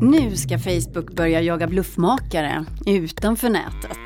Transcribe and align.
Nu 0.00 0.36
ska 0.36 0.58
Facebook 0.58 1.12
börja 1.12 1.40
jaga 1.40 1.66
bluffmakare 1.66 2.64
utanför 2.86 3.48
nätet. 3.48 3.98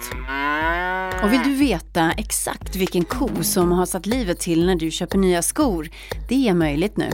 Och 1.23 1.33
vill 1.33 1.41
du 1.45 1.55
veta 1.55 2.13
exakt 2.13 2.77
vilken 2.77 3.05
ko 3.05 3.29
som 3.43 3.73
har 3.73 3.87
satt 3.87 4.07
livet 4.07 4.39
till 4.41 4.67
när 4.67 4.75
du 4.75 4.91
köper 4.91 5.19
nya 5.19 5.43
skor? 5.43 5.91
Det 6.29 6.49
är 6.49 6.55
möjligt 6.55 6.97
nu. 6.97 7.11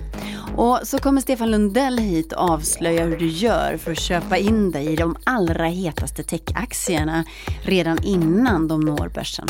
Och 0.56 0.80
så 0.82 0.98
kommer 0.98 1.20
Stefan 1.20 1.50
Lundell 1.50 1.98
hit 1.98 2.32
och 2.32 2.50
avslöja 2.50 3.04
hur 3.04 3.16
du 3.16 3.27
gör 3.27 3.77
för 3.77 3.93
att 3.93 4.00
köpa 4.00 4.36
in 4.36 4.70
dig 4.70 4.93
i 4.93 4.96
de 4.96 5.16
allra 5.25 5.66
hetaste 5.66 6.23
techaktierna 6.23 7.25
redan 7.62 8.04
innan 8.04 8.68
de 8.68 8.80
når 8.80 9.09
börsen. 9.14 9.46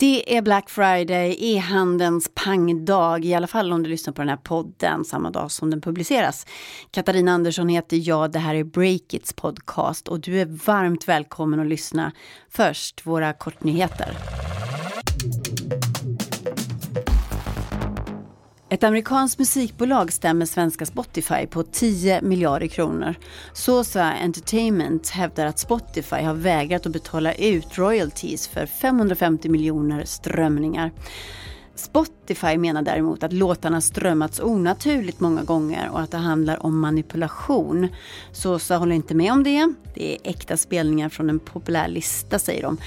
Det 0.00 0.36
är 0.36 0.42
Black 0.42 0.70
Friday, 0.70 1.36
e-handelns 1.38 2.30
pangdag, 2.34 3.24
i 3.24 3.34
alla 3.34 3.46
fall 3.46 3.72
om 3.72 3.82
du 3.82 3.90
lyssnar 3.90 4.12
på 4.12 4.22
den 4.22 4.28
här 4.28 4.36
podden 4.36 5.04
samma 5.04 5.30
dag 5.30 5.50
som 5.50 5.70
den 5.70 5.80
publiceras. 5.80 6.46
Katarina 6.90 7.32
Andersson 7.32 7.68
heter 7.68 8.08
jag, 8.08 8.32
det 8.32 8.38
här 8.38 8.54
är 8.54 8.64
Breakits 8.64 9.32
podcast 9.32 10.08
och 10.08 10.20
du 10.20 10.40
är 10.40 10.46
varmt 10.46 11.08
välkommen 11.08 11.60
att 11.60 11.66
lyssna. 11.66 12.12
Först 12.50 13.06
våra 13.06 13.32
kortnyheter. 13.32 14.16
Ett 18.70 18.84
amerikanskt 18.84 19.38
musikbolag 19.38 20.12
stämmer 20.12 20.46
svenska 20.46 20.86
Spotify 20.86 21.46
på 21.46 21.62
10 21.62 22.22
miljarder 22.22 22.66
kronor. 22.66 23.14
Sosa 23.52 24.02
Entertainment 24.02 25.08
hävdar 25.08 25.46
att 25.46 25.58
Spotify 25.58 26.16
har 26.16 26.34
vägrat 26.34 26.86
att 26.86 26.92
betala 26.92 27.34
ut 27.34 27.78
royalties 27.78 28.48
för 28.48 28.66
550 28.66 29.48
miljoner 29.48 30.04
strömningar. 30.04 30.92
Spotify 31.74 32.58
menar 32.58 32.82
däremot 32.82 33.22
att 33.22 33.32
låtarna 33.32 33.80
strömmats 33.80 34.40
onaturligt 34.40 35.20
många 35.20 35.42
gånger 35.42 35.90
och 35.90 36.00
att 36.00 36.10
det 36.10 36.16
handlar 36.16 36.66
om 36.66 36.80
manipulation. 36.80 37.88
Sosa 38.32 38.76
håller 38.76 38.94
inte 38.94 39.14
med 39.14 39.32
om 39.32 39.42
det. 39.42 39.72
Det 39.94 40.14
är 40.14 40.30
äkta 40.30 40.56
spelningar 40.56 41.08
från 41.08 41.30
en 41.30 41.38
populär 41.38 41.88
lista 41.88 42.38
säger 42.38 42.62
de. 42.62 42.78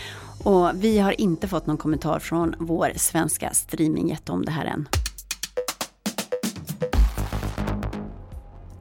Och 0.44 0.70
vi 0.74 1.00
har 1.00 1.22
inte 1.22 1.48
fått 1.48 1.68
någon 1.68 1.78
kommentar 1.78 2.20
från 2.20 2.56
vår 2.60 2.92
svenska 2.96 3.50
streamingjätte 3.54 4.32
om 4.32 4.46
det 4.46 4.52
här 4.52 4.66
än. 4.66 4.88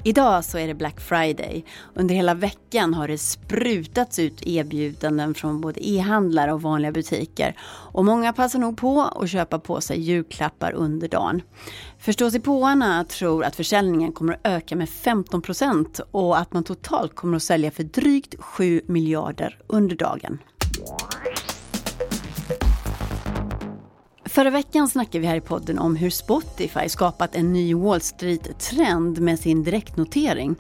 Idag 0.04 0.44
så 0.44 0.58
är 0.58 0.66
det 0.66 0.74
Black 0.74 1.00
Friday. 1.00 1.64
Under 1.94 2.14
hela 2.14 2.34
veckan 2.34 2.94
har 2.94 3.08
det 3.08 3.18
sprutats 3.18 4.18
ut 4.18 4.46
erbjudanden 4.46 5.34
från 5.34 5.60
både 5.60 5.88
e-handlare 5.88 6.52
och 6.52 6.62
vanliga 6.62 6.92
butiker. 6.92 7.56
Och 7.92 8.04
många 8.04 8.32
passar 8.32 8.58
nog 8.58 8.76
på 8.76 9.02
att 9.02 9.30
köpa 9.30 9.58
på 9.58 9.80
sig 9.80 10.00
julklappar 10.00 10.72
under 10.72 11.08
dagen. 11.08 11.42
Förståsigpåarna 11.98 13.04
tror 13.04 13.44
att 13.44 13.56
försäljningen 13.56 14.12
kommer 14.12 14.32
att 14.32 14.40
öka 14.44 14.76
med 14.76 14.88
15 14.88 15.42
procent 15.42 16.00
och 16.10 16.38
att 16.38 16.52
man 16.52 16.64
totalt 16.64 17.14
kommer 17.14 17.36
att 17.36 17.42
sälja 17.42 17.70
för 17.70 17.82
drygt 17.82 18.34
7 18.38 18.80
miljarder 18.86 19.58
under 19.66 19.96
dagen. 19.96 20.38
Förra 24.31 24.50
veckan 24.50 24.89
snackade 24.89 25.19
vi 25.19 25.27
här 25.27 25.36
i 25.36 25.41
podden 25.41 25.78
om 25.78 25.97
hur 25.97 26.11
Spotify 26.11 26.89
skapat 26.89 27.34
en 27.34 27.53
ny 27.53 27.75
Wall 27.75 28.00
Street-trend 28.00 29.20
med 29.20 29.39
sin 29.39 29.64
direktnotering. 29.64 30.56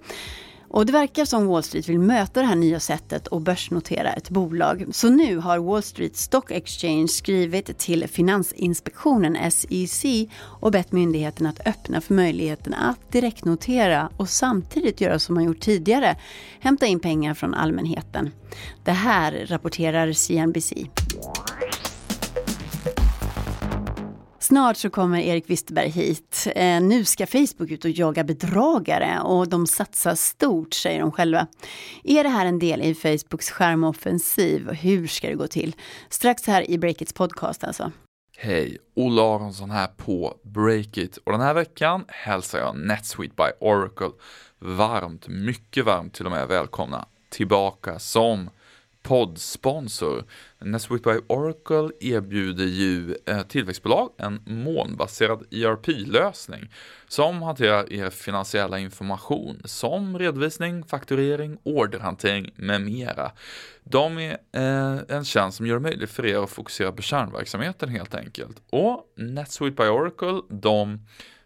Och 0.68 0.86
det 0.86 0.92
verkar 0.92 1.24
som 1.24 1.46
Wall 1.46 1.62
Street 1.62 1.88
vill 1.88 1.98
möta 1.98 2.40
det 2.40 2.46
här 2.46 2.54
nya 2.54 2.80
sättet 2.80 3.28
att 3.32 3.42
börsnotera 3.42 4.12
ett 4.12 4.30
bolag. 4.30 4.86
Så 4.92 5.10
nu 5.10 5.36
har 5.36 5.58
Wall 5.58 5.82
Street 5.82 6.16
Stock 6.16 6.50
Exchange 6.50 7.08
skrivit 7.08 7.78
till 7.78 8.08
Finansinspektionen, 8.08 9.50
SEC, 9.50 10.04
och 10.40 10.72
bett 10.72 10.92
myndigheten 10.92 11.46
att 11.46 11.66
öppna 11.66 12.00
för 12.00 12.14
möjligheten 12.14 12.74
att 12.74 13.12
direktnotera 13.12 14.10
och 14.16 14.28
samtidigt 14.28 15.00
göra 15.00 15.18
som 15.18 15.34
man 15.34 15.44
gjort 15.44 15.60
tidigare, 15.60 16.16
hämta 16.60 16.86
in 16.86 17.00
pengar 17.00 17.34
från 17.34 17.54
allmänheten. 17.54 18.30
Det 18.84 18.92
här 18.92 19.46
rapporterar 19.48 20.12
CNBC. 20.12 20.72
Snart 24.50 24.76
så 24.76 24.90
kommer 24.90 25.20
Erik 25.20 25.50
Wisterberg 25.50 25.88
hit. 25.88 26.46
Eh, 26.54 26.80
nu 26.80 27.04
ska 27.04 27.26
Facebook 27.26 27.70
ut 27.70 27.84
och 27.84 27.90
jaga 27.90 28.24
bedragare 28.24 29.20
och 29.20 29.48
de 29.48 29.66
satsar 29.66 30.14
stort, 30.14 30.74
säger 30.74 31.00
de 31.00 31.12
själva. 31.12 31.46
Är 32.04 32.24
det 32.24 32.28
här 32.28 32.46
en 32.46 32.58
del 32.58 32.82
i 32.82 32.94
Facebooks 32.94 33.50
skärmoffensiv? 33.50 34.70
Hur 34.70 35.06
ska 35.06 35.28
det 35.28 35.34
gå 35.34 35.46
till? 35.46 35.76
Strax 36.08 36.46
här 36.46 36.70
i 36.70 36.78
Breakits 36.78 37.12
podcast 37.12 37.64
alltså. 37.64 37.92
Hej, 38.38 38.78
Olle 38.96 39.22
Aronsson 39.22 39.70
här 39.70 39.86
på 39.86 40.34
Breakit 40.42 41.16
och 41.16 41.32
den 41.32 41.40
här 41.40 41.54
veckan 41.54 42.04
hälsar 42.08 42.58
jag 42.58 42.76
NetSuite 42.76 43.34
by 43.36 43.66
Oracle 43.66 44.10
varmt, 44.58 45.28
mycket 45.28 45.84
varmt 45.84 46.14
till 46.14 46.26
och 46.26 46.32
med 46.32 46.48
välkomna 46.48 47.06
tillbaka 47.28 47.98
som 47.98 48.50
poddsponsor. 49.02 50.24
NetSuite 50.58 51.12
by 51.12 51.20
Oracle 51.28 51.90
erbjuder 52.00 52.64
ju 52.64 53.16
eh, 53.26 53.42
tillväxtbolag 53.42 54.10
en 54.18 54.42
molnbaserad 54.44 55.42
ERP-lösning 55.50 56.72
som 57.08 57.42
hanterar 57.42 57.92
er 57.92 58.10
finansiella 58.10 58.78
information 58.78 59.62
som 59.64 60.18
redovisning, 60.18 60.84
fakturering, 60.84 61.58
orderhantering 61.62 62.50
med 62.56 62.82
mera. 62.82 63.32
De 63.84 64.18
är 64.18 64.38
eh, 64.52 65.16
en 65.16 65.24
tjänst 65.24 65.56
som 65.56 65.66
gör 65.66 65.74
det 65.74 65.80
möjligt 65.80 66.10
för 66.10 66.26
er 66.26 66.44
att 66.44 66.50
fokusera 66.50 66.92
på 66.92 67.02
kärnverksamheten 67.02 67.88
helt 67.88 68.14
enkelt. 68.14 68.62
Och 68.70 69.12
NetSuite 69.16 69.82
by 69.82 69.88
Oracle, 69.88 70.40
de 70.48 70.98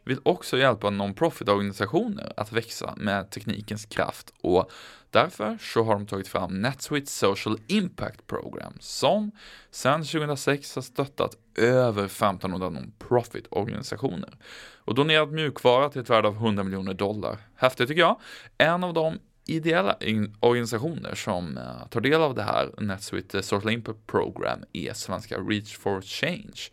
vill 0.04 0.18
också 0.22 0.58
hjälpa 0.58 0.90
non-profit-organisationer 0.90 2.32
att 2.36 2.52
växa 2.52 2.94
med 2.96 3.30
teknikens 3.30 3.86
kraft 3.86 4.32
och 4.40 4.70
Därför 5.14 5.58
så 5.60 5.82
har 5.82 5.94
de 5.94 6.06
tagit 6.06 6.28
fram 6.28 6.62
NetSuite 6.62 7.10
Social 7.10 7.58
Impact 7.66 8.26
Program 8.26 8.72
som 8.80 9.30
sedan 9.70 10.04
2006 10.04 10.74
har 10.74 10.82
stöttat 10.82 11.36
över 11.58 12.04
1500 12.04 12.70
non-profit 12.70 13.46
organisationer 13.50 14.38
och 14.84 14.94
donerat 14.94 15.32
mjukvara 15.32 15.88
till 15.88 16.00
ett 16.00 16.10
värde 16.10 16.28
av 16.28 16.34
100 16.34 16.62
miljoner 16.64 16.94
dollar. 16.94 17.38
Häftigt 17.56 17.88
tycker 17.88 18.00
jag. 18.00 18.20
En 18.58 18.84
av 18.84 18.94
de 18.94 19.18
ideella 19.46 19.96
organisationer 20.40 21.14
som 21.14 21.58
eh, 21.58 21.88
tar 21.88 22.00
del 22.00 22.20
av 22.20 22.34
det 22.34 22.42
här 22.42 22.70
NetSuite 22.78 23.42
Social 23.42 23.72
Impact 23.72 24.06
Program 24.06 24.64
är 24.72 24.92
svenska 24.92 25.38
Reach 25.38 25.76
for 25.76 26.00
Change. 26.00 26.70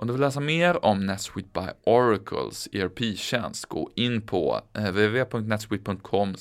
Om 0.00 0.06
du 0.06 0.12
vill 0.12 0.20
läsa 0.20 0.40
mer 0.40 0.84
om 0.84 1.06
NetSuite 1.06 1.48
by 1.52 1.66
Oracles 1.84 2.68
ERP-tjänst, 2.72 3.66
gå 3.66 3.90
in 3.94 4.22
på 4.22 4.60
eh, 4.74 4.84
www.netsuite.com 4.84 6.34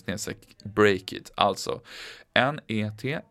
breakit, 0.63 1.31
alltså 1.35 1.81
n-e-t-s-u-i-t-e.com 2.33 3.29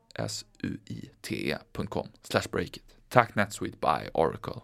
breakit. 2.50 2.84
Tack 3.08 3.34
NetSuite 3.34 3.76
by 3.80 4.08
Oracle. 4.14 4.60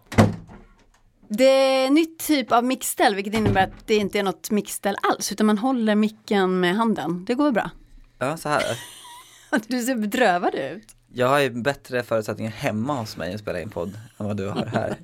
Det 1.29 1.45
är 1.45 1.91
nytt 1.91 2.19
typ 2.19 2.53
av 2.53 2.65
mixställ, 2.65 3.15
vilket 3.15 3.35
innebär 3.35 3.65
att 3.65 3.87
det 3.87 3.95
inte 3.95 4.19
är 4.19 4.23
något 4.23 4.51
mixställ 4.51 4.97
alls, 5.03 5.33
utan 5.33 5.47
man 5.47 5.59
håller 5.59 5.95
micken 5.95 6.61
med 6.61 6.77
handen. 6.77 7.25
Det 7.25 7.35
går 7.35 7.53
bra. 7.53 7.71
Ja, 8.19 8.37
så 8.37 8.49
här. 8.49 8.63
du 9.67 9.83
ser 9.83 9.97
bedrövad 9.97 10.55
ut. 10.55 10.97
Jag 11.15 11.29
har 11.29 11.39
ju 11.41 11.51
bättre 11.51 12.03
förutsättningar 12.03 12.51
hemma 12.51 12.95
hos 13.01 13.17
mig 13.17 13.35
att 13.35 13.41
spela 13.41 13.61
in 13.61 13.71
podd 13.71 13.99
än 14.19 14.27
vad 14.27 14.37
du 14.37 14.49
har 14.49 14.67
här. 14.67 14.97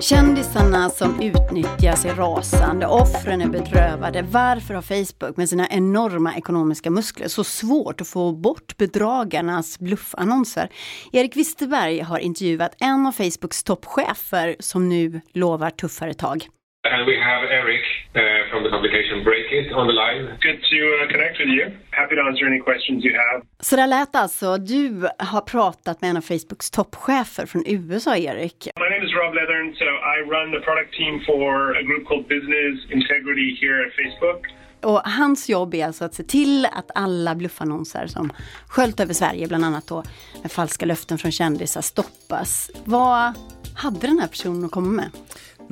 Kändisarna 0.00 0.90
som 0.90 1.20
utnyttjas 1.20 2.04
är 2.04 2.14
rasande, 2.14 2.86
offren 2.86 3.40
är 3.40 3.48
bedrövade. 3.48 4.22
Varför 4.22 4.74
har 4.74 4.82
Facebook 4.82 5.36
med 5.36 5.48
sina 5.48 5.68
enorma 5.68 6.36
ekonomiska 6.36 6.90
muskler 6.90 7.28
så 7.28 7.44
svårt 7.44 8.00
att 8.00 8.08
få 8.08 8.32
bort 8.32 8.76
bedragarnas 8.76 9.78
bluffannonser? 9.78 10.68
Erik 11.12 11.36
Wisterberg 11.36 12.00
har 12.00 12.18
intervjuat 12.18 12.74
en 12.80 13.06
av 13.06 13.12
Facebooks 13.12 13.64
toppchefer 13.64 14.56
som 14.60 14.88
nu 14.88 15.20
lovar 15.32 15.70
tuffare 15.70 16.14
tag. 16.14 16.48
And 16.84 17.06
we 17.06 17.16
have 17.16 17.42
Eric 17.60 17.84
uh, 18.16 18.50
from 18.50 18.64
the 18.64 18.70
publication 18.70 19.22
Break 19.22 19.46
It 19.52 19.72
on 19.72 19.86
the 19.86 19.92
line. 19.92 20.22
Good 20.40 20.60
to 20.70 20.78
uh, 20.82 21.12
connect 21.12 21.38
with 21.38 21.50
you. 21.56 21.64
Happy 21.90 22.14
to 22.16 22.22
answer 22.28 22.44
any 22.44 22.60
questions 22.68 23.04
you 23.04 23.14
have. 23.14 23.42
Så 23.60 23.76
där 23.76 23.86
lät 23.86 24.14
alltså. 24.16 24.56
Du 24.56 25.08
har 25.18 25.40
pratat 25.40 26.00
med 26.00 26.10
en 26.10 26.16
av 26.16 26.20
Facebooks 26.20 26.70
toppchefer 26.70 27.46
från 27.46 27.62
USA, 27.66 28.16
Erik. 28.16 28.68
My 28.76 28.88
name 28.94 29.04
is 29.06 29.12
Rob 29.20 29.34
Leathern, 29.34 29.74
so 29.82 29.84
I 30.14 30.16
run 30.34 30.52
the 30.56 30.60
product 30.68 30.90
team 30.98 31.14
for 31.26 31.76
a 31.80 31.82
group 31.82 32.04
called 32.08 32.26
Business 32.28 32.74
Integrity 32.98 33.48
here 33.62 33.86
at 33.86 33.92
Facebook. 34.00 34.40
Och 34.82 35.00
hans 35.04 35.48
jobb 35.48 35.74
är 35.74 35.86
alltså 35.86 36.04
att 36.04 36.14
se 36.14 36.22
till 36.22 36.66
att 36.66 36.90
alla 36.94 37.34
bluffannonser 37.34 38.06
som 38.06 38.32
sköljt 38.66 39.00
över 39.00 39.14
Sverige, 39.14 39.48
bland 39.48 39.64
annat 39.64 39.86
då 39.86 40.02
med 40.42 40.52
falska 40.52 40.86
löften 40.86 41.18
från 41.18 41.32
kändisar, 41.32 41.80
stoppas. 41.80 42.70
Vad 42.84 43.34
hade 43.76 44.06
den 44.06 44.18
här 44.18 44.28
personen 44.28 44.64
att 44.64 44.70
komma 44.70 44.90
med? 44.90 45.10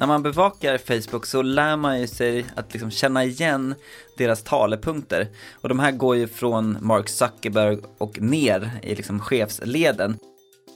När 0.00 0.06
man 0.06 0.22
bevakar 0.22 0.78
Facebook 0.78 1.26
så 1.26 1.42
lär 1.42 1.76
man 1.76 2.00
ju 2.00 2.06
sig 2.06 2.46
att 2.54 2.72
liksom 2.72 2.90
känna 2.90 3.24
igen 3.24 3.74
deras 4.16 4.42
talepunkter. 4.42 5.28
Och 5.52 5.68
de 5.68 5.78
här 5.78 5.92
går 5.92 6.16
ju 6.16 6.28
från 6.28 6.76
Mark 6.80 7.08
Zuckerberg 7.08 7.78
och 7.98 8.20
ner 8.20 8.70
i 8.82 8.94
liksom 8.94 9.20
chefsleden. 9.20 10.18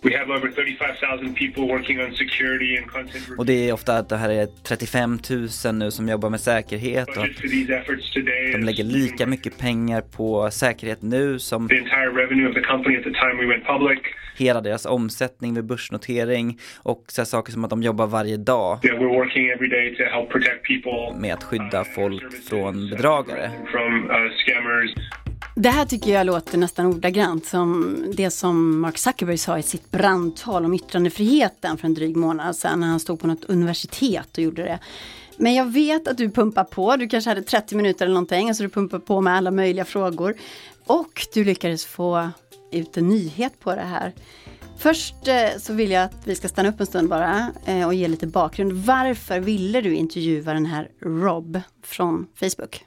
We 0.04 0.18
have 0.18 0.30
over 0.30 0.50
35,000 0.50 1.34
people 1.34 1.62
working 1.62 2.00
on 2.00 2.14
security 2.14 2.76
and 2.76 2.86
content 2.86 3.38
Och 3.38 3.46
det 3.46 3.68
är 3.68 3.72
ofta 3.72 3.96
att 3.96 4.08
det 4.08 4.16
här 4.16 4.30
är 4.30 4.46
35 4.62 5.18
000 5.64 5.74
nu 5.74 5.90
som 5.90 6.08
jobbar 6.08 6.30
med 6.30 6.40
säkerhet 6.40 7.08
och 7.08 7.26
de 8.52 8.64
lägger 8.64 8.84
lika 8.84 9.26
mycket 9.26 9.58
pengar 9.58 10.00
på 10.00 10.50
säkerhet 10.50 11.02
nu 11.02 11.38
som 11.38 11.68
hela 14.36 14.60
deras 14.60 14.86
omsättning 14.86 15.54
vid 15.54 15.64
börsnotering 15.64 16.58
och 16.82 17.04
så 17.08 17.24
saker 17.24 17.52
som 17.52 17.64
att 17.64 17.70
de 17.70 17.82
jobbar 17.82 18.06
varje 18.06 18.36
dag 18.36 18.78
med 21.20 21.34
att 21.34 21.44
skydda 21.44 21.84
folk 21.84 22.22
från 22.48 22.90
bedragare. 22.90 23.50
Det 25.56 25.68
här 25.68 25.84
tycker 25.84 26.12
jag 26.12 26.26
låter 26.26 26.58
nästan 26.58 26.86
ordagrant 26.86 27.46
som 27.46 27.96
det 28.16 28.30
som 28.30 28.80
Mark 28.80 28.98
Zuckerberg 28.98 29.38
sa 29.38 29.58
i 29.58 29.62
sitt 29.62 29.90
brandtal 29.90 30.64
om 30.64 30.74
yttrandefriheten 30.74 31.78
för 31.78 31.86
en 31.86 31.94
dryg 31.94 32.16
månad 32.16 32.56
sedan 32.56 32.80
när 32.80 32.86
han 32.86 33.00
stod 33.00 33.20
på 33.20 33.26
något 33.26 33.44
universitet 33.44 34.38
och 34.38 34.44
gjorde 34.44 34.62
det. 34.62 34.78
Men 35.36 35.54
jag 35.54 35.64
vet 35.64 36.08
att 36.08 36.18
du 36.18 36.30
pumpar 36.30 36.64
på, 36.64 36.96
du 36.96 37.08
kanske 37.08 37.30
hade 37.30 37.42
30 37.42 37.76
minuter 37.76 38.04
eller 38.04 38.14
någonting, 38.14 38.48
alltså 38.48 38.62
du 38.62 38.68
pumpar 38.68 38.98
på 38.98 39.20
med 39.20 39.36
alla 39.36 39.50
möjliga 39.50 39.84
frågor. 39.84 40.34
Och 40.86 41.26
du 41.34 41.44
lyckades 41.44 41.86
få 41.86 42.28
ut 42.72 42.96
en 42.96 43.08
nyhet 43.08 43.60
på 43.60 43.74
det 43.74 43.82
här. 43.82 44.12
Först 44.78 45.28
eh, 45.28 45.58
så 45.58 45.72
vill 45.72 45.90
jag 45.90 46.04
att 46.04 46.26
vi 46.26 46.34
ska 46.34 46.48
stanna 46.48 46.68
upp 46.68 46.80
en 46.80 46.86
stund 46.86 47.08
bara 47.08 47.52
eh, 47.64 47.86
och 47.86 47.94
ge 47.94 48.08
lite 48.08 48.26
bakgrund. 48.26 48.72
Varför 48.72 49.40
ville 49.40 49.80
du 49.80 49.94
intervjua 49.94 50.54
den 50.54 50.66
här 50.66 50.88
Rob 51.00 51.60
från 51.82 52.26
Facebook? 52.34 52.84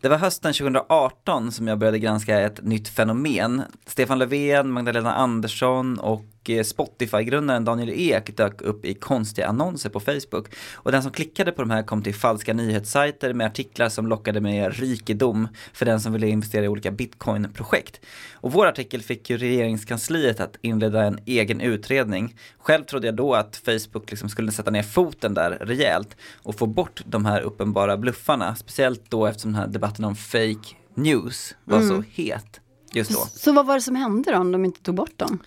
Det 0.00 0.08
var 0.08 0.16
hösten 0.16 0.52
2018 0.52 1.52
som 1.52 1.68
jag 1.68 1.78
började 1.78 1.98
granska 1.98 2.40
ett 2.40 2.64
nytt 2.64 2.88
fenomen. 2.88 3.62
Stefan 3.86 4.18
Löfven, 4.18 4.70
Magdalena 4.70 5.14
Andersson 5.14 5.98
och 5.98 6.24
eh, 6.50 6.64
Spotify-grundaren 6.64 7.64
Daniel 7.64 7.90
Ek 7.90 8.36
dök 8.36 8.62
upp 8.62 8.84
i 8.84 8.94
konstiga 8.94 9.46
annonser 9.46 9.90
på 9.90 10.00
Facebook. 10.00 10.46
Och 10.74 10.92
den 10.92 11.02
som 11.02 11.12
klickade 11.12 11.52
på 11.52 11.62
de 11.62 11.70
här 11.70 11.82
kom 11.82 12.02
till 12.02 12.14
falska 12.14 12.54
nyhetssajter 12.54 13.34
med 13.34 13.46
artiklar 13.46 13.88
som 13.88 14.06
lockade 14.06 14.40
med 14.40 14.76
rikedom 14.76 15.48
för 15.72 15.86
den 15.86 16.00
som 16.00 16.12
ville 16.12 16.28
investera 16.28 16.64
i 16.64 16.68
olika 16.68 16.90
bitcoin-projekt. 16.90 18.00
Och 18.32 18.52
vår 18.52 18.66
artikel 18.66 19.02
fick 19.02 19.30
ju 19.30 19.36
regeringskansliet 19.36 20.40
att 20.40 20.56
inleda 20.62 21.04
en 21.04 21.18
egen 21.26 21.60
utredning. 21.60 22.36
Själv 22.58 22.84
trodde 22.84 23.06
jag 23.06 23.16
då 23.16 23.34
att 23.34 23.56
Facebook 23.56 24.10
liksom 24.10 24.28
skulle 24.28 24.52
sätta 24.52 24.70
ner 24.70 24.82
foten 24.82 25.34
där 25.34 25.50
rejält 25.50 26.16
och 26.42 26.58
få 26.58 26.66
bort 26.66 27.02
de 27.04 27.24
här 27.24 27.40
uppenbara 27.40 27.96
bluffarna. 27.96 28.56
Speciellt 28.56 29.02
då 29.08 29.26
eftersom 29.26 29.52
den 29.52 29.60
här 29.60 29.68
debatten 29.68 30.04
om 30.04 30.16
fake 30.16 30.76
news 30.94 31.54
var 31.64 31.80
så 31.80 32.02
het 32.12 32.60
just 32.92 33.10
då. 33.10 33.26
Så 33.34 33.52
vad 33.52 33.66
var 33.66 33.74
det 33.74 33.80
som 33.80 33.96
hände 33.96 34.32
då 34.32 34.38
om 34.38 34.52
de 34.52 34.64
inte 34.64 34.82
tog 34.82 34.94
bort 34.94 35.18
dem? 35.18 35.38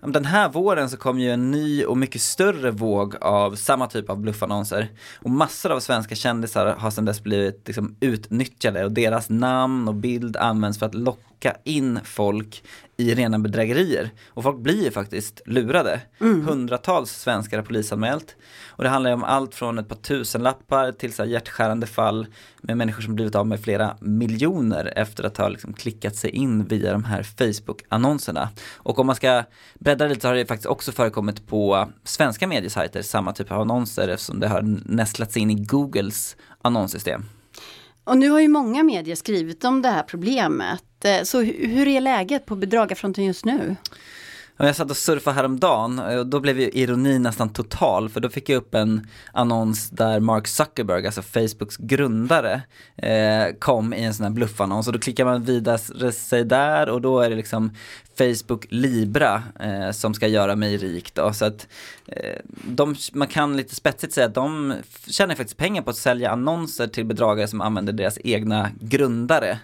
Den 0.00 0.24
här 0.24 0.48
våren 0.48 0.90
så 0.90 0.96
kom 0.96 1.18
ju 1.20 1.30
en 1.30 1.50
ny 1.50 1.84
och 1.84 1.98
mycket 1.98 2.22
större 2.22 2.70
våg 2.70 3.16
av 3.20 3.54
samma 3.54 3.86
typ 3.86 4.10
av 4.10 4.18
bluffannonser. 4.18 4.88
Och 5.18 5.30
massor 5.30 5.72
av 5.72 5.80
svenska 5.80 6.14
kändisar 6.14 6.76
har 6.78 6.90
sedan 6.90 7.04
dess 7.04 7.22
blivit 7.22 7.62
liksom 7.66 7.96
utnyttjade 8.00 8.84
och 8.84 8.92
deras 8.92 9.30
namn 9.30 9.88
och 9.88 9.94
bild 9.94 10.36
används 10.36 10.78
för 10.78 10.86
att 10.86 10.94
locka 10.94 11.29
in 11.64 12.00
folk 12.04 12.62
i 12.96 13.14
rena 13.14 13.38
bedrägerier. 13.38 14.10
Och 14.28 14.42
folk 14.42 14.58
blir 14.58 14.84
ju 14.84 14.90
faktiskt 14.90 15.40
lurade. 15.46 16.00
Hundratals 16.18 17.10
svenskar 17.10 17.58
har 17.58 17.64
polisanmält. 17.64 18.36
Och 18.68 18.84
det 18.84 18.90
handlar 18.90 19.10
ju 19.10 19.14
om 19.14 19.24
allt 19.24 19.54
från 19.54 19.78
ett 19.78 19.88
par 19.88 19.96
tusenlappar 19.96 20.92
till 20.92 21.12
så 21.12 21.22
här 21.22 21.30
hjärtskärande 21.30 21.86
fall 21.86 22.26
med 22.60 22.76
människor 22.76 23.02
som 23.02 23.14
blivit 23.14 23.34
av 23.34 23.46
med 23.46 23.60
flera 23.60 23.96
miljoner 24.00 24.92
efter 24.96 25.24
att 25.24 25.36
ha 25.36 25.48
liksom 25.48 25.72
klickat 25.72 26.16
sig 26.16 26.30
in 26.30 26.64
via 26.64 26.92
de 26.92 27.04
här 27.04 27.22
Facebook-annonserna. 27.22 28.48
Och 28.76 28.98
om 28.98 29.06
man 29.06 29.16
ska 29.16 29.44
bredda 29.78 30.06
lite 30.06 30.20
så 30.20 30.28
har 30.28 30.34
det 30.34 30.46
faktiskt 30.46 30.66
också 30.66 30.92
förekommit 30.92 31.46
på 31.46 31.88
svenska 32.04 32.46
mediesajter, 32.46 33.02
samma 33.02 33.32
typ 33.32 33.52
av 33.52 33.60
annonser 33.60 34.08
eftersom 34.08 34.40
det 34.40 34.48
har 34.48 34.62
nästlats 34.84 35.36
in 35.36 35.50
i 35.50 35.54
Googles 35.54 36.36
annonssystem. 36.62 37.24
Och 38.10 38.18
nu 38.18 38.30
har 38.30 38.40
ju 38.40 38.48
många 38.48 38.82
medier 38.82 39.14
skrivit 39.14 39.64
om 39.64 39.82
det 39.82 39.88
här 39.88 40.02
problemet. 40.02 41.04
Eh, 41.04 41.22
så 41.22 41.40
hur 41.42 41.88
är 41.88 42.00
läget 42.00 42.46
på 42.46 42.56
bedragarfronten 42.56 43.24
just 43.24 43.44
nu? 43.44 43.76
Jag 44.56 44.76
satt 44.76 44.90
och 44.90 44.96
surfade 44.96 45.36
häromdagen 45.36 45.98
eh, 45.98 46.18
och 46.18 46.26
då 46.26 46.40
blev 46.40 46.60
ju 46.60 46.70
ironin 46.70 47.22
nästan 47.22 47.52
total 47.52 48.08
för 48.08 48.20
då 48.20 48.28
fick 48.28 48.48
jag 48.48 48.56
upp 48.56 48.74
en 48.74 49.06
annons 49.32 49.90
där 49.90 50.20
Mark 50.20 50.46
Zuckerberg, 50.46 51.06
alltså 51.06 51.22
Facebooks 51.22 51.76
grundare, 51.76 52.62
eh, 52.96 53.54
kom 53.58 53.94
i 53.94 54.04
en 54.04 54.14
sån 54.14 54.24
här 54.24 54.30
bluffannons 54.30 54.86
och 54.86 54.92
då 54.92 54.98
klickar 54.98 55.24
man 55.24 55.44
vidare 55.44 56.12
sig 56.12 56.44
där 56.44 56.88
och 56.88 57.00
då 57.00 57.20
är 57.20 57.30
det 57.30 57.36
liksom 57.36 57.74
Facebook 58.20 58.66
Libra 58.68 59.42
eh, 59.60 59.90
som 59.90 60.14
ska 60.14 60.26
göra 60.26 60.56
mig 60.56 60.76
rik 60.76 61.14
då. 61.14 61.32
Så 61.32 61.44
att 61.44 61.68
eh, 62.06 62.38
de, 62.46 62.94
man 63.12 63.28
kan 63.28 63.56
lite 63.56 63.74
spetsigt 63.74 64.12
säga 64.12 64.26
att 64.26 64.34
de 64.34 64.74
tjänar 65.06 65.34
faktiskt 65.34 65.56
pengar 65.56 65.82
på 65.82 65.90
att 65.90 65.96
sälja 65.96 66.30
annonser 66.30 66.86
till 66.86 67.04
bedragare 67.04 67.48
som 67.48 67.60
använder 67.60 67.92
deras 67.92 68.18
egna 68.24 68.70
grundare 68.80 69.58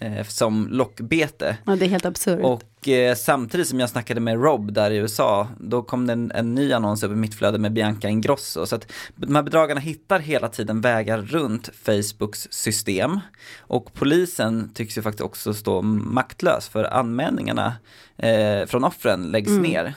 eh, 0.00 0.26
som 0.26 0.68
lockbete. 0.70 1.56
Ja, 1.64 1.76
det 1.76 1.84
är 1.84 1.88
helt 1.88 2.06
absurt. 2.06 2.40
Och 2.42 2.88
eh, 2.88 3.14
samtidigt 3.14 3.68
som 3.68 3.80
jag 3.80 3.90
snackade 3.90 4.20
med 4.20 4.42
Rob 4.42 4.72
där 4.72 4.90
i 4.90 4.96
USA, 4.96 5.48
då 5.60 5.82
kom 5.82 6.06
det 6.06 6.12
en, 6.12 6.32
en 6.34 6.54
ny 6.54 6.72
annons 6.72 7.02
upp 7.02 7.12
i 7.12 7.14
mitt 7.14 7.34
flöde 7.34 7.58
med 7.58 7.72
Bianca 7.72 8.08
Ingrosso. 8.08 8.66
Så 8.66 8.76
att 8.76 8.92
de 9.16 9.34
här 9.34 9.42
bedragarna 9.42 9.80
hittar 9.80 10.18
hela 10.18 10.48
tiden 10.48 10.80
vägar 10.80 11.18
runt 11.18 11.70
Facebooks 11.82 12.48
system. 12.50 13.20
Och 13.58 13.94
polisen 13.94 14.70
tycks 14.74 14.98
ju 14.98 15.02
faktiskt 15.02 15.24
också 15.24 15.54
stå 15.54 15.82
maktlös 15.82 16.68
för 16.68 16.84
anmälningarna 16.84 17.72
eh, 18.16 18.66
från 18.66 18.84
offren 18.84 19.22
läggs 19.30 19.50
ner. 19.50 19.94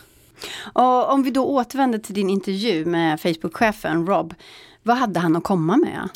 Och 0.74 1.14
om 1.14 1.24
vi 1.24 1.32
då 1.32 1.46
återvänder 1.46 2.00
till 2.00 2.16
din 2.16 2.30
intervju 2.30 2.86
med 2.86 3.20
Facebook-chefen 3.20 4.08
Rob, 4.08 4.34
vad 4.84 4.98
hade 4.98 5.20
han 5.20 5.36
att 5.36 5.44
komma 5.44 5.78
med? 5.78 6.10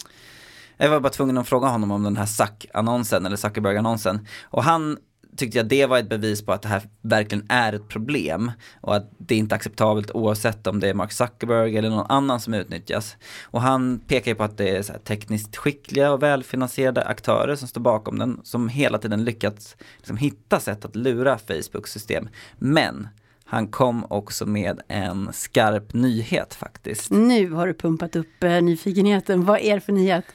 Jag 0.78 0.90
var 0.90 1.00
bara 1.00 1.10
tvungen 1.10 1.38
att 1.38 1.48
fråga 1.48 1.68
honom 1.68 1.92
om 1.92 2.04
den 2.04 2.18
här 2.18 2.26
Zuck-annonsen, 2.26 3.26
eller 3.26 3.38
Zuckerberg-annonsen. 3.38 4.28
Och 4.44 4.64
han 4.64 4.98
tyckte 5.38 5.58
jag 5.58 5.68
det 5.68 5.86
var 5.86 6.00
ett 6.00 6.10
bevis 6.10 6.46
på 6.46 6.52
att 6.52 6.62
det 6.62 6.68
här 6.68 6.82
verkligen 7.02 7.46
är 7.50 7.74
ett 7.74 7.88
problem 7.88 8.52
och 8.82 8.96
att 8.96 9.12
det 9.18 9.36
inte 9.36 9.56
är 9.56 9.58
acceptabelt 9.58 10.12
oavsett 10.12 10.68
om 10.68 10.80
det 10.80 10.90
är 10.90 10.94
Mark 10.94 11.12
Zuckerberg 11.12 11.78
eller 11.78 11.90
någon 11.90 12.06
annan 12.10 12.40
som 12.40 12.54
utnyttjas. 12.54 13.18
Och 13.44 13.62
han 13.62 14.00
pekar 14.00 14.32
ju 14.32 14.36
på 14.36 14.44
att 14.44 14.58
det 14.58 14.70
är 14.70 14.84
tekniskt 14.84 15.56
skickliga 15.56 16.12
och 16.12 16.24
välfinansierade 16.24 17.04
aktörer 17.04 17.56
som 17.56 17.68
står 17.68 17.82
bakom 17.82 18.20
den 18.20 18.40
som 18.44 18.70
hela 18.70 18.98
tiden 18.98 19.24
lyckats 19.24 19.78
liksom 19.98 20.18
hitta 20.18 20.60
sätt 20.60 20.86
att 20.86 20.96
lura 20.96 21.38
Facebooks 21.38 21.92
system. 21.92 22.30
Men 22.58 23.08
han 23.46 23.68
kom 23.68 24.06
också 24.10 24.46
med 24.46 24.82
en 24.88 25.34
skarp 25.34 25.94
nyhet 25.94 26.54
faktiskt. 26.54 27.12
Nu 27.12 27.52
har 27.52 27.68
du 27.68 27.74
pumpat 27.74 28.16
upp 28.16 28.44
eh, 28.44 28.62
nyfikenheten. 28.62 29.46
Vad 29.46 29.60
är 29.60 29.76
det 29.76 29.82
för 29.82 29.94
nyhet? 29.94 30.26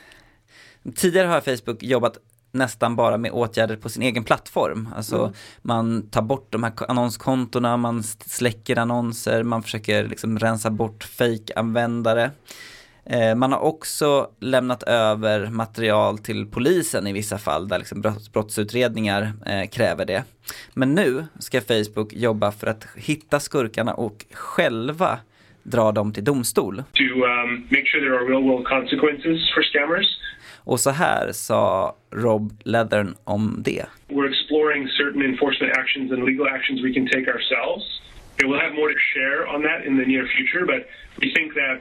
Tidigare 0.94 1.26
har 1.26 1.40
Facebook 1.40 1.82
jobbat 1.82 2.18
nästan 2.52 2.96
bara 2.96 3.16
med 3.18 3.30
åtgärder 3.32 3.76
på 3.76 3.88
sin 3.88 4.02
egen 4.02 4.24
plattform. 4.24 4.88
Alltså 4.96 5.32
man 5.62 6.10
tar 6.10 6.22
bort 6.22 6.46
de 6.52 6.62
här 6.62 6.72
annonskontona, 6.88 7.76
man 7.76 8.02
släcker 8.02 8.78
annonser, 8.78 9.42
man 9.42 9.62
försöker 9.62 10.04
liksom 10.08 10.38
rensa 10.38 10.70
bort 10.70 11.04
fake-användare. 11.04 12.30
Eh, 13.04 13.34
Man 13.34 13.52
har 13.52 13.60
också 13.60 14.30
lämnat 14.40 14.82
över 14.82 15.46
material 15.50 16.18
till 16.18 16.46
polisen 16.46 17.06
i 17.06 17.12
vissa 17.12 17.38
fall 17.38 17.68
där 17.68 17.78
liksom 17.78 18.02
brotts- 18.02 18.32
brottsutredningar 18.32 19.32
eh, 19.46 19.68
kräver 19.68 20.04
det. 20.04 20.24
Men 20.74 20.94
nu 20.94 21.26
ska 21.38 21.60
Facebook 21.60 22.12
jobba 22.12 22.52
för 22.52 22.66
att 22.66 22.86
hitta 22.96 23.40
skurkarna 23.40 23.94
och 23.94 24.24
själva 24.32 25.18
dra 25.62 25.92
dem 25.92 26.12
till 26.12 26.24
domstol. 26.24 26.76
to 26.76 27.02
um, 27.02 27.68
och 30.70 30.80
så 30.80 30.90
här 30.90 31.32
sa 31.32 31.96
Rob 32.10 32.52
Leathern 32.64 33.14
om 33.24 33.62
det. 33.64 33.84
We're 34.08 34.28
exploring 34.28 34.88
certain 34.88 35.22
enforcement 35.22 35.72
actions 35.82 36.12
and 36.12 36.24
legal 36.24 36.46
actions 36.56 36.76
we 36.88 36.94
can 36.94 37.06
take 37.06 37.26
ourselves. 37.34 37.84
And 38.36 38.44
we'll 38.48 38.64
have 38.66 38.74
more 38.74 38.90
to 38.96 39.00
share 39.14 39.40
on 39.54 39.62
that 39.62 39.80
in 39.88 39.92
the 40.00 40.06
near 40.12 40.26
future, 40.36 40.64
but 40.72 40.82
we 41.22 41.28
think 41.36 41.48
that 41.54 41.80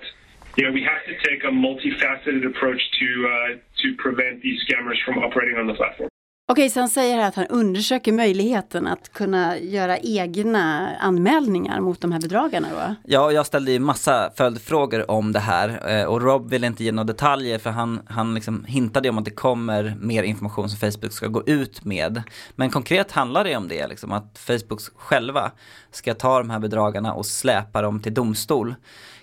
you 0.56 0.64
know 0.66 0.74
we 0.80 0.84
have 0.94 1.04
to 1.12 1.16
take 1.30 1.42
a 1.52 1.54
multifaceted 1.68 2.44
approach 2.52 2.82
to 3.00 3.10
uh, 3.36 3.50
to 3.82 3.88
prevent 4.06 4.36
these 4.46 4.60
scammers 4.66 5.00
from 5.06 5.16
operating 5.26 5.58
on 5.62 5.66
the 5.68 5.78
platform. 5.82 6.10
Okej, 6.52 6.70
så 6.70 6.80
han 6.80 6.90
säger 6.90 7.16
här 7.16 7.28
att 7.28 7.36
han 7.36 7.48
undersöker 7.48 8.12
möjligheten 8.12 8.88
att 8.88 9.14
kunna 9.14 9.60
göra 9.60 9.98
egna 9.98 10.96
anmälningar 10.96 11.80
mot 11.80 12.02
de 12.02 12.12
här 12.12 12.20
bedragarna 12.20 12.68
då? 12.72 12.96
Ja, 13.04 13.32
jag 13.32 13.46
ställde 13.46 13.72
ju 13.72 13.80
massa 13.80 14.32
följdfrågor 14.36 15.12
om 15.12 15.32
det 15.32 15.40
här 15.40 15.90
eh, 15.90 16.06
och 16.06 16.22
Rob 16.22 16.50
ville 16.50 16.68
inte 16.68 16.84
ge 16.84 16.92
några 16.92 17.08
detaljer 17.08 17.60
för 17.60 17.70
han, 17.70 18.02
han 18.06 18.34
liksom 18.34 18.66
hintade 18.66 19.10
om 19.10 19.18
att 19.18 19.26
det 19.26 19.32
kommer 19.32 19.98
mer 20.00 20.24
information 20.24 20.70
som 20.70 20.80
Facebook 20.80 21.12
ska 21.12 21.28
gå 21.28 21.44
ut 21.46 21.86
med. 21.86 22.24
Men 22.56 22.70
konkret 22.70 23.12
handlar 23.12 23.44
det 23.44 23.58
om 23.58 23.68
det, 23.68 23.88
liksom, 23.88 24.12
att 24.12 24.40
Facebook 24.40 24.82
själva 24.96 25.52
ska 25.92 26.14
ta 26.14 26.38
de 26.38 26.50
här 26.50 26.60
bedragarna 26.60 27.14
och 27.14 27.26
släpa 27.26 27.82
dem 27.82 28.00
till 28.00 28.14
domstol 28.14 28.76